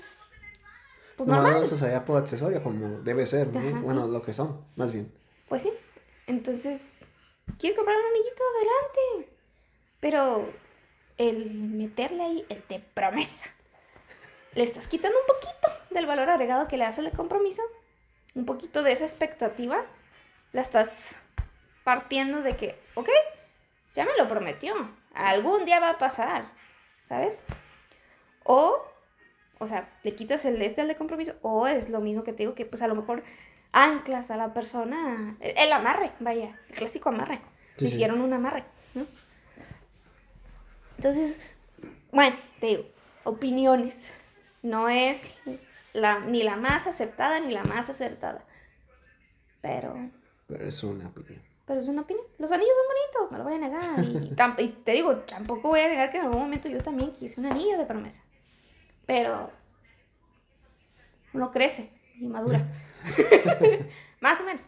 [1.15, 3.59] pues normal, No, eso sería por accesorio, como debe ser, ¿no?
[3.59, 4.11] Ajá, bueno, sí.
[4.13, 5.11] lo que son, más bien.
[5.49, 5.71] pues sí,
[6.27, 6.79] entonces,
[7.57, 8.43] ¿quieres comprar un anillito?
[8.57, 9.33] Adelante,
[9.99, 10.49] pero
[11.17, 13.45] el meterle ahí el de promesa,
[14.53, 17.61] le estás quitando un poquito del valor agregado que le das al compromiso,
[18.35, 19.81] un poquito de esa expectativa,
[20.57, 20.89] la estás
[21.83, 23.09] partiendo de que, ok,
[23.93, 24.73] ya me lo prometió,
[25.13, 26.45] algún día va a pasar,
[27.07, 27.39] ¿sabes?
[28.43, 28.83] O,
[29.59, 32.39] o sea, le quitas el este al de compromiso, o es lo mismo que te
[32.39, 33.23] digo, que pues a lo mejor
[33.71, 37.39] anclas a la persona, el amarre, vaya, el clásico amarre,
[37.77, 37.85] sí.
[37.85, 38.63] hicieron un amarre,
[38.95, 39.05] ¿no?
[40.97, 41.39] Entonces,
[42.11, 42.85] bueno, te digo,
[43.25, 43.95] opiniones,
[44.63, 45.19] no es
[45.93, 48.43] la, ni la más aceptada ni la más acertada,
[49.61, 50.16] pero...
[50.47, 51.41] Pero es una opinión.
[51.65, 52.25] Pero es una opinión.
[52.37, 54.59] Los anillos son bonitos, no lo voy a negar.
[54.59, 57.39] Y, y te digo, tampoco voy a negar que en algún momento yo también quise
[57.39, 58.21] un anillo de promesa.
[59.05, 59.51] Pero
[61.33, 62.65] uno crece y madura.
[64.21, 64.61] Más o menos.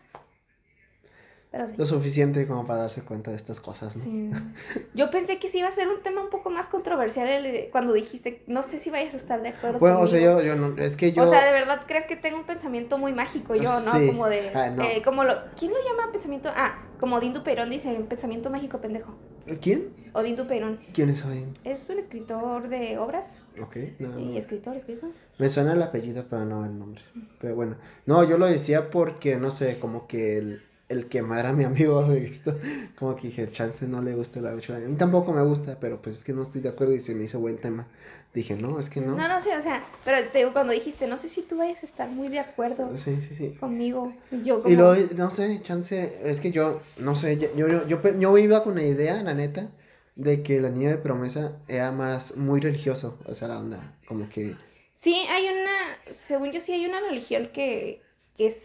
[1.52, 1.74] Pero sí.
[1.78, 4.04] Lo suficiente como para darse cuenta de estas cosas, ¿no?
[4.04, 4.30] Sí.
[4.94, 7.94] Yo pensé que sí iba a ser un tema un poco más controversial el- cuando
[7.94, 10.42] dijiste, no sé si vayas a estar de acuerdo Bueno, o sea, conmigo".
[10.48, 11.24] yo, yo no, es que yo...
[11.24, 13.94] O sea, de verdad crees que tengo un pensamiento muy mágico yo, ¿no?
[14.00, 14.06] Sí.
[14.06, 14.84] Como de, Ah, no.
[14.84, 16.50] eh, como lo, ¿quién lo llama pensamiento?
[16.56, 19.16] Ah, como Dindu Perón dice, pensamiento mágico pendejo.
[19.60, 19.90] ¿Quién?
[20.14, 20.80] O Dindu Perón.
[20.94, 21.46] ¿Quién es hoy?
[21.64, 23.36] Es un escritor de obras.
[23.60, 25.10] Ok, no, Y escritor, escritor.
[25.40, 27.02] Me suena el apellido, pero no el nombre.
[27.42, 27.76] Pero bueno,
[28.06, 32.04] no, yo lo decía porque, no sé, como que el, el quemar a mi amigo
[32.10, 32.58] de esto,
[32.98, 34.76] como que dije, chance no le gusta la lucha.
[34.76, 37.16] A mí tampoco me gusta, pero pues es que no estoy de acuerdo y se
[37.16, 37.88] me hizo buen tema.
[38.34, 39.16] Dije, no, es que no.
[39.16, 41.82] No, no sé, o sea, pero te digo, cuando dijiste, no sé si tú vayas
[41.82, 43.58] a estar muy de acuerdo Sí, sí, sí.
[43.60, 44.14] conmigo.
[44.32, 44.72] Y yo como...
[44.72, 48.64] Y luego, no sé, chance, es que yo, no sé, yo, yo, yo, yo iba
[48.64, 49.72] con la idea, la neta,
[50.16, 54.30] de que la niña de promesa era más muy religioso, o sea, la onda, como
[54.30, 54.56] que...
[55.02, 58.04] Sí, hay una, según yo sí hay una religión que,
[58.38, 58.62] que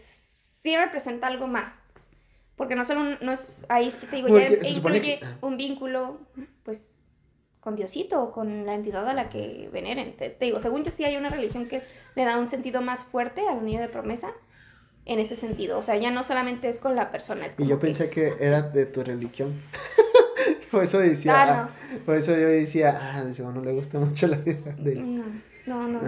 [0.61, 1.73] sí representa algo más.
[2.55, 6.19] Porque no solo no es, ahí te digo, ya Porque supone incluye que- un vínculo,
[6.63, 6.81] pues,
[7.59, 10.15] con Diosito o con la entidad a la que veneren.
[10.15, 11.81] Te, te digo, según yo sí hay una religión que
[12.15, 14.29] le da un sentido más fuerte al niño de promesa
[15.05, 15.77] en ese sentido.
[15.79, 18.33] O sea, ya no solamente es con la persona, es Y yo que- pensé que
[18.39, 19.53] era de tu religión.
[20.71, 23.99] por eso decía, Ah, ah, por eso yo decía, ah, de seguro no le gusta
[23.99, 24.95] mucho la idea de...
[24.95, 26.01] No, no, no.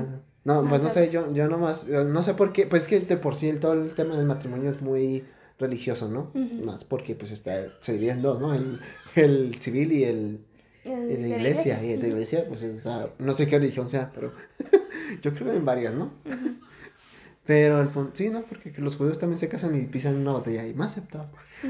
[0.43, 2.67] No, No, pues no o sea- sé, yo, yo nomás, yo no sé por qué,
[2.67, 5.25] pues es que de por sí el, todo el tema del matrimonio es muy
[5.59, 6.31] religioso, ¿no?
[6.63, 8.53] Más porque pues está, se divide en dos, ¿no?
[8.53, 8.79] El,
[9.15, 10.39] el civil y el,
[10.85, 11.83] El de la iglesia.
[11.83, 12.07] Y de Ujú.
[12.07, 14.33] iglesia, pues está, no sé qué religión sea, pero
[15.21, 16.13] yo creo en varias, ¿no?
[16.25, 16.55] Ujú.
[17.45, 18.41] Pero el punto, sí, ¿no?
[18.43, 21.29] Porque que los judíos también se casan y pisan una botella y más aceptado.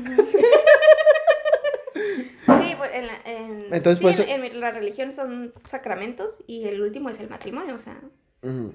[2.46, 6.38] Sí, pues, en, la, en- Entonces, sí, por eso- en- en la religión son sacramentos
[6.48, 8.00] y el último es el matrimonio, o sea,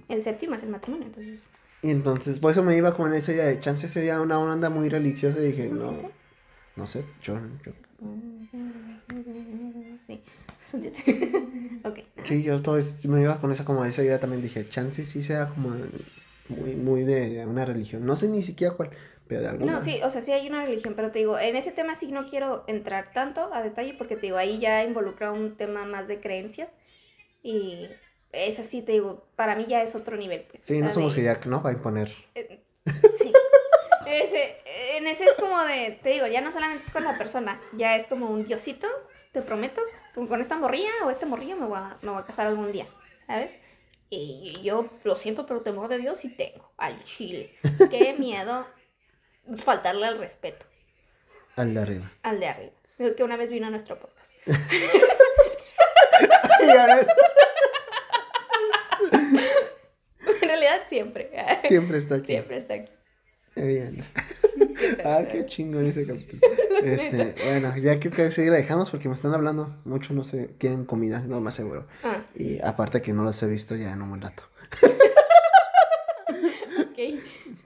[0.09, 1.43] el séptimo es el matrimonio, entonces...
[1.83, 4.89] Y entonces, por eso me iba con esa idea de chance sería una onda muy
[4.89, 6.15] religiosa y dije, ¿Son no, siete?
[6.77, 7.73] no sé, yo, yo-
[10.07, 10.21] Sí,
[10.67, 11.03] son siete.
[11.85, 11.99] ok.
[12.25, 15.23] Sí, yo todo es- me iba con esa como esa idea también dije, chance sí
[15.23, 15.71] sea como
[16.49, 18.05] muy, muy de una religión.
[18.07, 18.91] No sé ni siquiera cuál,
[19.27, 19.73] pero de alguna.
[19.75, 22.11] No, sí, o sea, sí hay una religión, pero te digo, en ese tema sí
[22.13, 26.09] no quiero entrar tanto a detalle porque te digo, ahí ya involucra un tema más
[26.09, 26.69] de creencias
[27.43, 27.91] y
[28.33, 30.43] es así, te digo, para mí ya es otro nivel.
[30.51, 31.63] Pues, Sí, no somos de- idea, ¿no?
[31.63, 32.11] Va a imponer.
[32.35, 32.63] Eh,
[33.19, 33.33] Sí.
[34.07, 34.57] Ese,
[34.97, 37.95] en ese es como de, te digo, ya no solamente es con la persona, ya
[37.97, 38.89] es como un diosito,
[39.33, 39.81] te prometo,
[40.15, 42.87] con esta morrilla o este morrillo me voy a, me voy a casar algún día,
[43.27, 43.51] ¿sabes?
[44.11, 47.55] Y yo lo siento, pero temor de Dios sí tengo, al chile.
[47.91, 48.67] Qué miedo
[49.59, 50.67] faltarle al respeto,
[51.57, 52.11] Al de arriba.
[52.23, 52.73] al de arriba,
[53.17, 54.31] que una vez vino a nuestro podcast.
[60.89, 61.31] Siempre,
[61.63, 62.27] siempre está aquí.
[62.27, 62.91] siempre está aquí.
[63.57, 64.05] Bien.
[64.79, 65.09] Qué pedo.
[65.09, 66.41] Ah, qué chingón ese capítulo.
[66.83, 69.77] Este, bueno, ya creo que sí la dejamos porque me están hablando.
[69.85, 71.87] Mucho no sé, quieren comida, no más seguro.
[72.03, 74.43] Ah, Y aparte que no los he visto ya en un buen rato.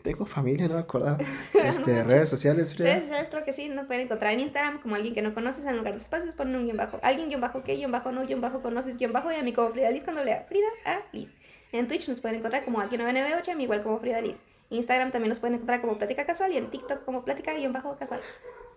[0.06, 1.18] Tengo familia, no me acordaba.
[1.52, 2.90] Este, redes sociales, Frida.
[2.90, 5.64] Redes sociales creo que sí, nos pueden encontrar en Instagram como alguien que no conoces
[5.64, 8.24] en lugar de espacios, ponen un guion bajo, alguien guion bajo que, guion bajo no,
[8.24, 10.68] guion bajo conoces, guion bajo y a mí como Frida Liz con doble A, Frida
[10.84, 11.28] A Liz.
[11.72, 14.36] En Twitch nos pueden encontrar como aquí 998 y a mí igual como Frida Liz.
[14.70, 17.96] Instagram también nos pueden encontrar como Plática Casual y en TikTok como Plática guion bajo
[17.96, 18.20] casual.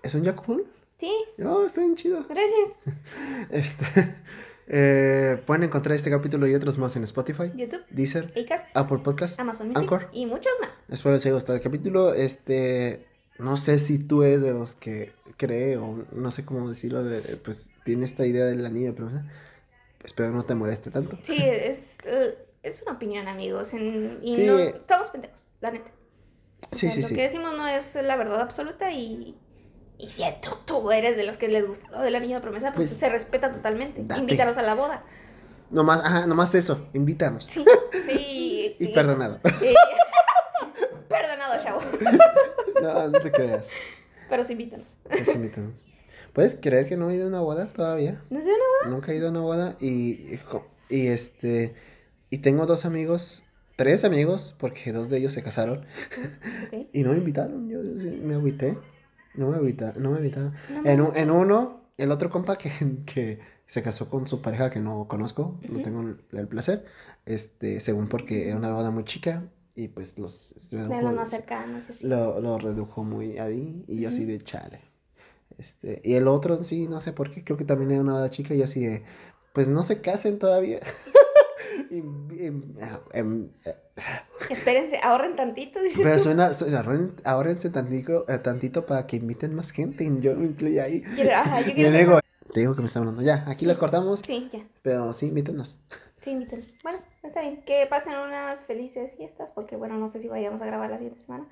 [0.02, 0.62] ¿Es un Jack Full?
[0.98, 1.14] Sí,
[1.46, 2.26] Oh, está bien chido.
[2.28, 2.70] gracias.
[3.52, 3.86] Este,
[4.70, 9.40] eh, pueden encontrar este capítulo y otros más en Spotify, YouTube, Deezer, Acast, Apple Podcast,
[9.40, 10.08] Amazon Music Anchor.
[10.14, 10.70] y muchos más.
[10.90, 12.14] Espero les haya gustado el capítulo.
[12.14, 13.06] Este,
[13.40, 17.22] no sé si tú eres de los que cree o no sé cómo decirlo, de,
[17.38, 19.10] pues tiene esta idea de la niña, pero
[20.04, 21.18] espero no te moleste tanto.
[21.24, 23.74] Sí, es, eh, es una opinión, amigos.
[23.74, 24.46] en- y Sí.
[24.46, 25.92] no, estamos pendejos, la neta.
[26.72, 27.16] O sea, sí, lo sí.
[27.16, 29.36] que decimos no es la verdad absoluta y,
[30.00, 32.42] y si tú, tú eres de los que les gusta lo de la niña de
[32.42, 34.02] promesa, pues, Pues, se respeta totalmente.
[34.04, 34.22] date.
[34.22, 35.04] Invítalos a la boda.
[35.70, 37.46] Nomás, ajá, nomás eso, invítanos.
[37.46, 37.64] Sí,
[38.08, 38.76] sí.
[38.80, 38.92] Y sí.
[38.96, 39.40] perdonado.
[39.62, 39.76] Y-
[41.08, 41.82] Perdonado, chavo.
[42.82, 43.70] No, no te creas.
[44.30, 44.88] Pero sí invítanos.
[45.04, 45.86] Pues invítanos.
[46.34, 48.22] ¿Puedes creer que no he ido a una boda todavía?
[48.30, 50.40] ¿No sé una Nunca he ido a una boda y,
[50.90, 51.74] y este
[52.30, 53.44] y tengo dos amigos,
[53.76, 55.86] tres amigos, porque dos de ellos se casaron
[56.94, 57.68] y no me invitaron.
[57.70, 57.80] Yo
[58.24, 58.78] me agüité.
[59.40, 60.54] No me agüita, no me invitaron.
[60.84, 62.70] No En, un- en uno, el otro compa que,
[63.06, 66.02] que se casó con su pareja que no conozco, no tengo
[66.32, 66.86] el, placer,
[67.26, 69.44] este, según porque era una boda muy chica
[69.76, 71.84] y pues los redujo, los más cercanos.
[72.02, 74.82] lo, lo redujo muy ahí y yo así de chale.
[75.58, 78.30] Este, y el otro sí, no sé por qué, creo que también era una boda
[78.30, 79.04] chica y así de,
[79.54, 80.80] pues no se casen todavía.
[81.90, 81.98] Y-
[82.44, 82.48] y-
[83.14, 83.76] em, eh,
[84.50, 89.54] Espérense, ahorren tantito, dices pero suena, suena ahorren- ahórrense tantito, eh, tantito para que inviten
[89.56, 90.04] más gente.
[90.04, 91.02] y Yo me incluyo ahí.
[91.16, 92.20] Quiero- ajá, yo quiero
[92.52, 93.22] te digo que me está hablando.
[93.22, 94.22] Ya, aquí lo cortamos.
[94.26, 94.66] Sí, ya.
[94.82, 95.82] Pero sí, invítenos.
[96.22, 96.66] Sí, invítenme.
[96.82, 97.62] Bueno, está bien.
[97.64, 101.22] Que pasen unas felices fiestas, porque bueno, no sé si vayamos a grabar la siguiente
[101.22, 101.48] semana.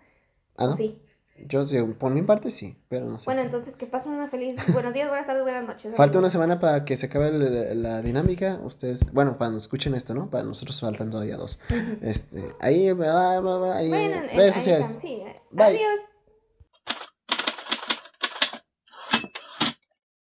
[0.58, 0.78] Ah, ¿O ¿no?
[0.78, 1.00] Sí.
[1.46, 3.26] Yo sí, por mi parte sí, pero no sé.
[3.26, 4.58] Bueno, entonces que pasen una feliz.
[4.74, 5.96] Buenos días, buenas tardes, buenas noches.
[5.96, 8.60] Falta una semana para que se acabe la, la dinámica.
[8.64, 10.30] Ustedes, bueno, cuando escuchen esto, ¿no?
[10.30, 11.60] Para nosotros faltan todavía dos.
[12.02, 14.86] Este, ahí, bla, bla, bla, ahí, Bueno, en- redes ahí sociales.
[14.88, 15.24] están, sí.
[15.52, 15.66] Bye.
[15.66, 16.00] Adiós.